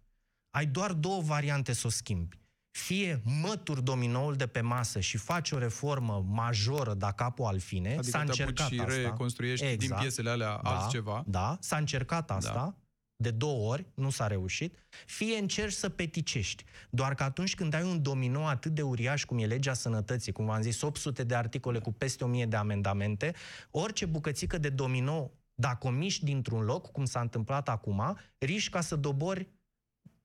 Ai 0.50 0.66
doar 0.66 0.92
două 0.92 1.20
variante 1.20 1.72
să 1.72 1.86
o 1.86 1.90
schimbi. 1.90 2.38
Fie 2.70 3.22
mături 3.42 3.82
dominoul 3.82 4.34
de 4.34 4.46
pe 4.46 4.60
masă 4.60 5.00
și 5.00 5.16
faci 5.16 5.50
o 5.50 5.58
reformă 5.58 6.24
majoră 6.28 6.94
da 6.94 7.12
capo 7.12 7.46
al 7.46 7.58
fine, 7.58 7.88
Adică 7.88 8.02
s-a 8.02 8.18
te 8.18 8.24
apuci 8.24 8.38
încercat 8.38 8.68
și 8.70 8.80
asta. 8.80 8.92
reconstruiești 8.92 9.76
din 9.76 9.94
piesele 9.98 10.30
alea 10.30 10.60
da, 10.62 10.80
altceva. 10.80 11.24
Da, 11.26 11.56
s-a 11.60 11.76
încercat 11.76 12.30
asta. 12.30 12.76
de 13.16 13.30
două 13.30 13.70
ori, 13.72 13.86
nu 13.94 14.10
s-a 14.10 14.26
reușit, 14.26 14.78
fie 15.06 15.38
încerci 15.38 15.72
să 15.72 15.88
peticești. 15.88 16.64
Doar 16.90 17.14
că 17.14 17.22
atunci 17.22 17.54
când 17.54 17.74
ai 17.74 17.82
un 17.82 18.02
domino 18.02 18.46
atât 18.46 18.74
de 18.74 18.82
uriaș 18.82 19.24
cum 19.24 19.38
e 19.38 19.46
legea 19.46 19.72
sănătății, 19.74 20.32
cum 20.32 20.44
v-am 20.44 20.62
zis, 20.62 20.82
800 20.82 21.24
de 21.24 21.34
articole 21.34 21.78
cu 21.78 21.92
peste 21.92 22.24
1000 22.24 22.46
de 22.46 22.56
amendamente, 22.56 23.34
orice 23.70 24.06
bucățică 24.06 24.58
de 24.58 24.68
domino, 24.68 25.30
dacă 25.54 25.86
o 25.86 25.90
miști 25.90 26.24
dintr-un 26.24 26.62
loc, 26.62 26.90
cum 26.90 27.04
s-a 27.04 27.20
întâmplat 27.20 27.68
acum, 27.68 28.18
riști 28.38 28.70
ca 28.70 28.80
să 28.80 28.96
dobori 28.96 29.48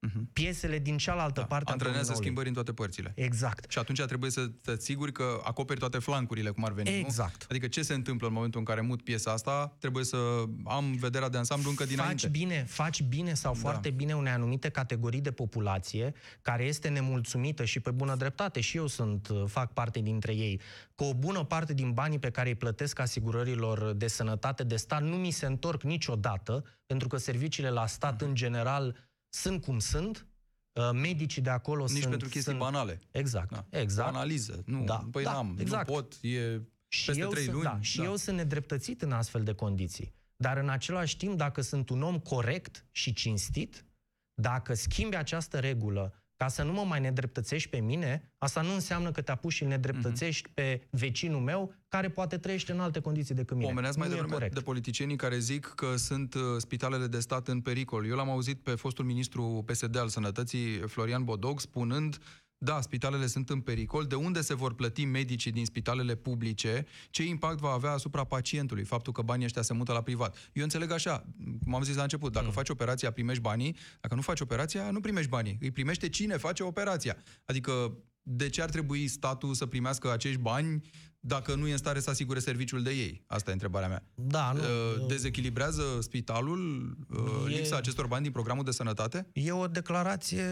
uh-huh. 0.08 0.34
piesele 0.34 0.80
din 0.80 0.98
cealaltă 0.98 1.40
da, 1.40 1.46
parte 1.46 1.72
Antrenează 1.72 2.14
schimbări 2.14 2.48
în 2.48 2.54
toate 2.54 2.74
părțile. 2.74 3.12
Exact. 3.16 3.72
Și 3.72 3.78
atunci 3.78 4.02
trebuie 4.02 4.32
să 4.32 4.48
te 4.48 4.72
asiguri 4.72 5.12
că 5.12 5.42
acoperi 5.44 5.80
toate 5.80 6.00
flancurile, 6.00 6.50
cum 6.50 6.66
ar 6.66 6.72
veni. 6.72 7.00
Exact. 7.00 7.40
Nu? 7.40 7.48
Adică 7.50 7.68
ce 7.68 7.82
se 7.82 7.94
întâmplă 7.94 8.28
în 8.28 8.34
momentul 8.34 8.60
în 8.60 8.66
care 8.66 8.82
mut 8.82 9.04
piesa 9.04 9.32
asta, 9.32 9.76
trebuie 9.80 10.04
să 10.04 10.44
am 10.66 10.96
vederea 10.96 11.30
de 11.30 11.38
ansamblu 11.38 11.70
încă 11.70 11.86
dinainte. 11.86 12.22
Faci 12.22 12.32
bine, 12.32 12.64
faci 12.68 13.04
bine 13.04 13.34
sau 13.34 13.54
da. 13.54 13.60
foarte 13.60 13.90
bine 13.90 14.16
unei 14.16 14.32
anumite 14.32 14.70
categorii 14.70 15.22
de 15.22 15.32
populație 15.32 16.14
care 16.42 16.64
este 16.64 16.90
nemulțumită 16.90 17.66
și 17.66 17.80
pe 17.80 17.92
bună 17.92 18.16
dreptate, 18.16 18.60
și 18.60 18.78
eu 18.78 18.88
sunt, 18.88 19.30
fac 19.46 19.74
parte 19.74 20.00
dintre 20.00 20.34
ei, 20.34 20.62
că 20.96 21.04
o 21.04 21.14
bună 21.14 21.44
parte 21.44 21.74
din 21.74 21.92
banii 21.92 22.20
pe 22.20 22.30
care 22.30 22.50
îi 22.50 22.56
plătesc 22.56 23.00
asigurărilor 23.00 23.94
de 23.94 24.08
sănătate 24.08 24.64
de 24.64 24.76
stat 24.76 25.04
nu 25.04 25.16
mi 25.16 25.32
se 25.32 25.46
întorc 25.46 25.84
niciodată, 25.84 26.64
pentru 26.86 27.08
că 27.08 27.18
serviciile 27.18 27.70
la 27.70 27.88
stat, 27.88 28.22
în 28.22 28.36
general, 28.36 28.96
sunt 29.36 29.62
cum 29.62 29.80
sunt, 29.80 30.28
uh, 30.74 30.90
medicii 30.94 31.42
de 31.42 31.50
acolo 31.50 31.84
Nici 31.84 31.92
sunt... 31.92 32.10
pentru 32.10 32.28
chestii 32.28 32.42
sunt... 32.42 32.58
banale. 32.58 33.00
Exact, 33.12 33.52
da. 33.52 33.80
exact. 33.80 34.16
Analiză. 34.16 34.64
Nu, 34.66 34.84
da, 34.84 35.08
păi 35.12 35.24
da, 35.24 35.32
n-am, 35.32 35.56
exact. 35.60 35.88
nu 35.88 35.94
pot, 35.94 36.14
e 36.22 36.62
și 36.88 37.06
peste 37.06 37.22
eu 37.22 37.30
trei 37.30 37.44
sunt, 37.44 37.56
luni. 37.56 37.66
Da, 37.66 37.82
și 37.82 37.98
da. 37.98 38.04
eu 38.04 38.16
sunt 38.16 38.38
nedreptățit 38.38 39.02
în 39.02 39.12
astfel 39.12 39.44
de 39.44 39.54
condiții. 39.54 40.14
Dar 40.36 40.58
în 40.58 40.70
același 40.70 41.18
timp, 41.18 41.38
dacă 41.38 41.62
sunt 41.62 41.90
un 41.90 42.02
om 42.02 42.20
corect 42.20 42.86
și 42.92 43.14
cinstit, 43.14 43.86
dacă 44.34 44.74
schimbi 44.74 45.16
această 45.16 45.60
regulă 45.60 46.25
ca 46.38 46.48
să 46.48 46.64
nu 46.64 46.72
mă 46.72 46.84
mai 46.88 47.00
nedreptățești 47.00 47.70
pe 47.70 47.78
mine, 47.78 48.32
asta 48.38 48.62
nu 48.62 48.74
înseamnă 48.74 49.12
că 49.12 49.22
te 49.22 49.32
apuci 49.32 49.54
și 49.54 49.64
nedreptățești 49.64 50.50
mm-hmm. 50.50 50.54
pe 50.54 50.88
vecinul 50.90 51.42
meu, 51.42 51.74
care 51.88 52.10
poate 52.10 52.38
trăiește 52.38 52.72
în 52.72 52.80
alte 52.80 53.00
condiții 53.00 53.36
decât 53.36 53.56
mine. 53.56 53.70
Pomeneați 53.70 53.98
mai 53.98 54.10
devreme 54.10 54.50
de 54.54 54.60
politicienii 54.60 55.16
care 55.16 55.38
zic 55.38 55.66
că 55.66 55.96
sunt 55.96 56.34
uh, 56.34 56.42
spitalele 56.58 57.08
de 57.08 57.20
stat 57.20 57.48
în 57.48 57.62
pericol. 57.62 58.08
Eu 58.08 58.16
l-am 58.16 58.30
auzit 58.30 58.60
pe 58.60 58.72
fostul 58.72 59.06
ministru 59.06 59.64
PSD 59.66 59.98
al 59.98 60.08
Sănătății, 60.08 60.78
Florian 60.78 61.24
Bodog, 61.24 61.60
spunând 61.60 62.18
da, 62.58 62.82
spitalele 62.82 63.28
sunt 63.28 63.50
în 63.50 63.60
pericol, 63.60 64.06
de 64.06 64.16
unde 64.16 64.42
se 64.42 64.54
vor 64.54 64.74
plăti 64.74 65.06
medicii 65.06 65.52
din 65.52 65.66
spitalele 65.66 66.16
publice, 66.16 66.86
ce 67.10 67.24
impact 67.24 67.60
va 67.60 67.70
avea 67.70 67.92
asupra 67.92 68.24
pacientului, 68.24 68.84
faptul 68.84 69.14
că 69.14 69.22
banii 69.22 69.46
ăștia 69.46 69.62
se 69.62 69.74
mută 69.74 69.92
la 69.92 70.02
privat. 70.02 70.52
Eu 70.54 70.64
înțeleg 70.64 70.92
așa, 70.92 71.26
cum 71.64 71.76
am 71.76 71.84
zis 71.84 71.96
la 71.96 72.02
început, 72.02 72.32
dacă 72.32 72.46
mm. 72.46 72.52
faci 72.52 72.70
operația, 72.70 73.12
primești 73.12 73.42
banii, 73.42 73.76
dacă 74.02 74.16
nu 74.16 74.22
faci 74.22 74.40
operația, 74.40 74.92
nu 74.92 75.00
primești 75.00 75.30
banii. 75.30 75.58
Îi 75.62 75.72
primește 75.72 76.10
cine 76.10 76.38
face 76.38 76.64
operația. 76.64 77.18
Adică 77.46 77.98
de 78.28 78.50
ce 78.50 78.62
ar 78.62 78.70
trebui 78.70 79.08
statul 79.08 79.54
să 79.54 79.66
primească 79.66 80.12
acești 80.12 80.40
bani 80.40 80.82
dacă 81.20 81.56
nu 81.56 81.68
e 81.68 81.72
în 81.72 81.78
stare 81.78 82.00
să 82.00 82.10
asigure 82.10 82.40
serviciul 82.40 82.84
de 82.84 82.90
ei? 82.90 83.24
Asta 83.28 83.50
e 83.50 83.54
întrebarea 83.54 83.88
mea. 83.88 84.04
Da, 84.16 84.52
nu, 84.52 84.60
uh, 84.60 85.08
Dezechilibrează 85.08 85.84
spitalul 86.00 86.96
uh, 87.10 87.54
e, 87.54 87.56
lipsa 87.56 87.76
acestor 87.76 88.08
bani 88.08 88.24
din 88.24 88.32
programul 88.32 88.64
de 88.64 88.72
sănătate? 88.72 89.28
E 89.34 89.52
o 89.52 89.68
declarație 89.68 90.44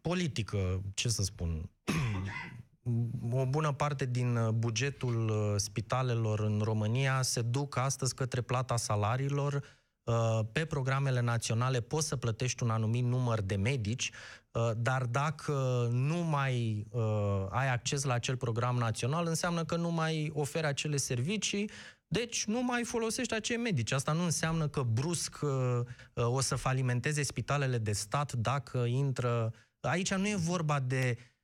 politică, 0.00 0.82
ce 0.94 1.08
să 1.08 1.22
spun. 1.22 1.70
o 3.30 3.46
bună 3.46 3.72
parte 3.72 4.04
din 4.04 4.38
bugetul 4.54 5.28
uh, 5.28 5.54
spitalelor 5.56 6.40
în 6.40 6.60
România 6.64 7.22
se 7.22 7.42
duc 7.42 7.76
astăzi 7.76 8.14
către 8.14 8.40
plata 8.40 8.76
salariilor. 8.76 9.76
Pe 10.52 10.64
programele 10.64 11.20
naționale 11.20 11.80
poți 11.80 12.08
să 12.08 12.16
plătești 12.16 12.62
un 12.62 12.70
anumit 12.70 13.04
număr 13.04 13.40
de 13.40 13.56
medici, 13.56 14.10
Uh, 14.10 14.47
dar 14.76 15.02
dacă 15.02 15.88
nu 15.92 16.16
mai 16.16 16.86
uh, 16.90 17.46
ai 17.50 17.68
acces 17.72 18.04
la 18.04 18.14
acel 18.14 18.36
program 18.36 18.76
național, 18.76 19.26
înseamnă 19.26 19.64
că 19.64 19.76
nu 19.76 19.90
mai 19.90 20.30
oferi 20.34 20.66
acele 20.66 20.96
servicii, 20.96 21.70
deci 22.06 22.44
nu 22.44 22.62
mai 22.62 22.84
folosești 22.84 23.34
acei 23.34 23.56
medici. 23.56 23.92
Asta 23.92 24.12
nu 24.12 24.22
înseamnă 24.24 24.68
că 24.68 24.82
brusc 24.82 25.38
uh, 25.42 25.80
o 26.14 26.40
să 26.40 26.54
falimenteze 26.54 27.22
spitalele 27.22 27.78
de 27.78 27.92
stat 27.92 28.32
dacă 28.32 28.78
intră... 28.78 29.52
Aici 29.80 30.14
nu 30.14 30.28
e 30.28 30.36
vorba 30.36 30.80
de 30.80 31.16
Uh, 31.18 31.37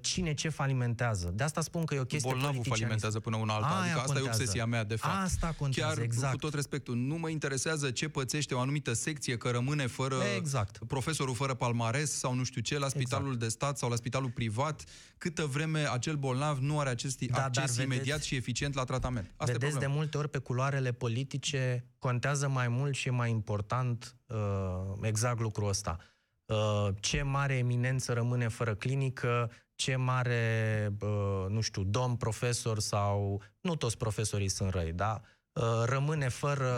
cine 0.00 0.34
ce 0.34 0.48
falimentează. 0.48 1.32
De 1.34 1.42
asta 1.42 1.60
spun 1.60 1.84
că 1.84 1.94
e 1.94 2.00
o 2.00 2.04
chestie 2.04 2.30
Bolnavul 2.30 2.64
falimentează 2.64 3.20
până 3.20 3.36
una 3.36 3.54
alta. 3.54 3.66
Aia 3.66 3.80
adică 3.80 3.98
asta 3.98 4.12
contează. 4.12 4.28
e 4.28 4.42
obsesia 4.42 4.66
mea, 4.66 4.84
de 4.84 4.96
fapt. 4.96 5.24
Asta 5.24 5.54
contează, 5.58 5.94
Chiar 5.94 6.04
exact. 6.04 6.32
cu 6.32 6.38
tot 6.38 6.54
respectul, 6.54 6.96
nu 6.96 7.16
mă 7.16 7.28
interesează 7.28 7.90
ce 7.90 8.08
pățește 8.08 8.54
o 8.54 8.58
anumită 8.58 8.92
secție, 8.92 9.36
că 9.36 9.50
rămâne 9.50 9.86
fără 9.86 10.16
exact. 10.36 10.78
profesorul 10.86 11.34
fără 11.34 11.54
palmares 11.54 12.18
sau 12.18 12.34
nu 12.34 12.44
știu 12.44 12.60
ce, 12.60 12.78
la 12.78 12.88
spitalul 12.88 13.32
exact. 13.32 13.42
de 13.42 13.48
stat 13.48 13.78
sau 13.78 13.88
la 13.88 13.96
spitalul 13.96 14.30
privat, 14.30 14.84
câtă 15.18 15.44
vreme 15.44 15.90
acel 15.90 16.14
bolnav 16.14 16.58
nu 16.58 16.78
are 16.78 16.90
acest 16.90 17.20
da, 17.20 17.44
acces 17.44 17.76
imediat 17.76 18.04
vedeți, 18.04 18.26
și 18.26 18.34
eficient 18.34 18.74
la 18.74 18.84
tratament. 18.84 19.32
Asta 19.36 19.52
vedeți 19.52 19.78
de 19.78 19.86
multe 19.86 20.18
ori 20.18 20.28
pe 20.28 20.38
culoarele 20.38 20.92
politice 20.92 21.86
contează 21.98 22.48
mai 22.48 22.68
mult 22.68 22.94
și 22.94 23.08
e 23.08 23.10
mai 23.10 23.30
important 23.30 24.16
uh, 24.26 24.36
exact 25.00 25.40
lucrul 25.40 25.68
ăsta. 25.68 25.96
Uh, 26.46 26.88
ce 27.00 27.22
mare 27.22 27.56
eminență 27.56 28.12
rămâne 28.12 28.48
fără 28.48 28.74
clinică, 28.74 29.50
ce 29.74 29.96
mare, 29.96 30.92
nu 31.48 31.60
știu, 31.60 31.82
domn 31.82 32.16
profesor 32.16 32.78
sau, 32.78 33.42
nu 33.60 33.76
toți 33.76 33.96
profesorii 33.96 34.48
sunt 34.48 34.70
răi, 34.70 34.92
da? 34.92 35.20
rămâne 35.84 36.28
fără 36.28 36.70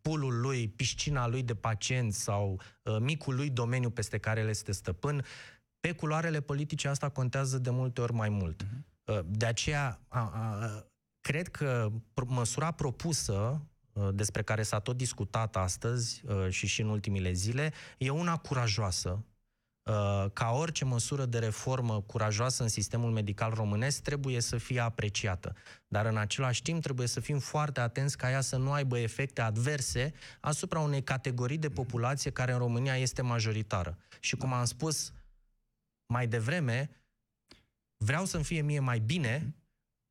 pulul 0.00 0.40
lui, 0.40 0.68
piscina 0.68 1.26
lui 1.26 1.42
de 1.42 1.54
pacienți 1.54 2.22
sau 2.22 2.60
micul 3.00 3.34
lui 3.34 3.50
domeniu 3.50 3.90
peste 3.90 4.18
care 4.18 4.40
el 4.40 4.48
este 4.48 4.72
stăpân, 4.72 5.24
pe 5.80 5.92
culoarele 5.92 6.40
politice 6.40 6.88
asta 6.88 7.08
contează 7.08 7.58
de 7.58 7.70
multe 7.70 8.00
ori 8.00 8.12
mai 8.12 8.28
mult. 8.28 8.62
Uh-huh. 8.64 9.22
De 9.24 9.46
aceea, 9.46 10.00
a, 10.08 10.18
a, 10.18 10.84
cred 11.20 11.48
că 11.48 11.90
măsura 12.26 12.70
propusă 12.70 13.66
despre 14.12 14.42
care 14.42 14.62
s-a 14.62 14.78
tot 14.78 14.96
discutat 14.96 15.56
astăzi 15.56 16.22
și 16.48 16.66
și 16.66 16.80
în 16.80 16.88
ultimile 16.88 17.32
zile, 17.32 17.72
e 17.98 18.10
una 18.10 18.36
curajoasă, 18.36 19.24
Uh, 19.84 20.24
ca 20.32 20.50
orice 20.50 20.84
măsură 20.84 21.24
de 21.24 21.38
reformă 21.38 22.00
curajoasă 22.00 22.62
în 22.62 22.68
sistemul 22.68 23.10
medical 23.10 23.52
românesc 23.54 24.02
trebuie 24.02 24.40
să 24.40 24.56
fie 24.56 24.80
apreciată. 24.80 25.54
Dar 25.88 26.06
în 26.06 26.16
același 26.16 26.62
timp 26.62 26.82
trebuie 26.82 27.06
să 27.06 27.20
fim 27.20 27.38
foarte 27.38 27.80
atenți 27.80 28.16
ca 28.16 28.30
ea 28.30 28.40
să 28.40 28.56
nu 28.56 28.72
aibă 28.72 28.98
efecte 28.98 29.40
adverse 29.40 30.12
asupra 30.40 30.80
unei 30.80 31.02
categorii 31.02 31.58
de 31.58 31.70
populație 31.70 32.30
care 32.30 32.52
în 32.52 32.58
România 32.58 32.96
este 32.96 33.22
majoritară. 33.22 33.98
Și 34.20 34.36
cum 34.36 34.52
am 34.52 34.64
spus 34.64 35.12
mai 36.06 36.26
devreme, 36.26 36.90
vreau 37.96 38.24
să-mi 38.24 38.44
fie 38.44 38.60
mie 38.60 38.80
mai 38.80 38.98
bine 38.98 39.54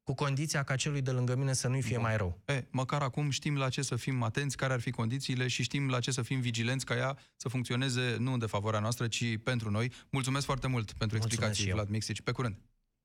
cu 0.04 0.14
condiția 0.14 0.64
ca 0.64 0.76
celui 0.76 1.02
de 1.02 1.12
lângă 1.12 1.36
mine 1.36 1.54
să 1.54 1.68
nu-i 1.68 1.82
fie 1.82 1.96
Bun. 1.96 2.06
mai 2.06 2.18
rău. 2.18 2.42
E, 2.46 2.66
măcar 2.70 3.02
acum 3.02 3.30
știm 3.30 3.58
la 3.58 3.70
ce 3.70 3.82
să 3.82 3.96
fim 3.96 4.24
atenți, 4.24 4.58
care 4.58 4.74
ar 4.74 4.80
fi 4.80 4.92
condițiile 4.92 5.48
și 5.48 5.64
știm 5.64 5.90
la 5.90 6.00
ce 6.00 6.12
să 6.12 6.22
fim 6.22 6.40
vigilenți 6.40 6.86
ca 6.86 6.96
ea 6.96 7.18
să 7.36 7.50
funcționeze 7.50 8.16
nu 8.20 8.38
de 8.38 8.46
favoarea 8.46 8.80
noastră, 8.80 9.08
ci 9.08 9.38
pentru 9.44 9.72
noi. 9.72 9.92
Mulțumesc 10.10 10.46
foarte 10.46 10.68
mult 10.68 10.92
pentru 10.92 11.18
explicații, 11.18 11.72
Vlad 11.72 11.90
Mixici. 11.90 12.22
Pe 12.22 12.32
curând! 12.32 12.56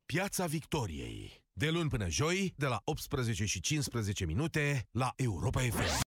Piața 0.07 0.47
Victoriei. 0.47 1.43
De 1.53 1.71
luni 1.71 1.89
până 1.89 2.09
joi, 2.09 2.55
de 2.57 2.67
la 2.67 2.81
18 2.85 3.45
și 3.45 3.61
15 3.61 4.25
minute, 4.25 4.89
la 4.91 5.13
Europa 5.17 5.61
FM. 5.61 6.01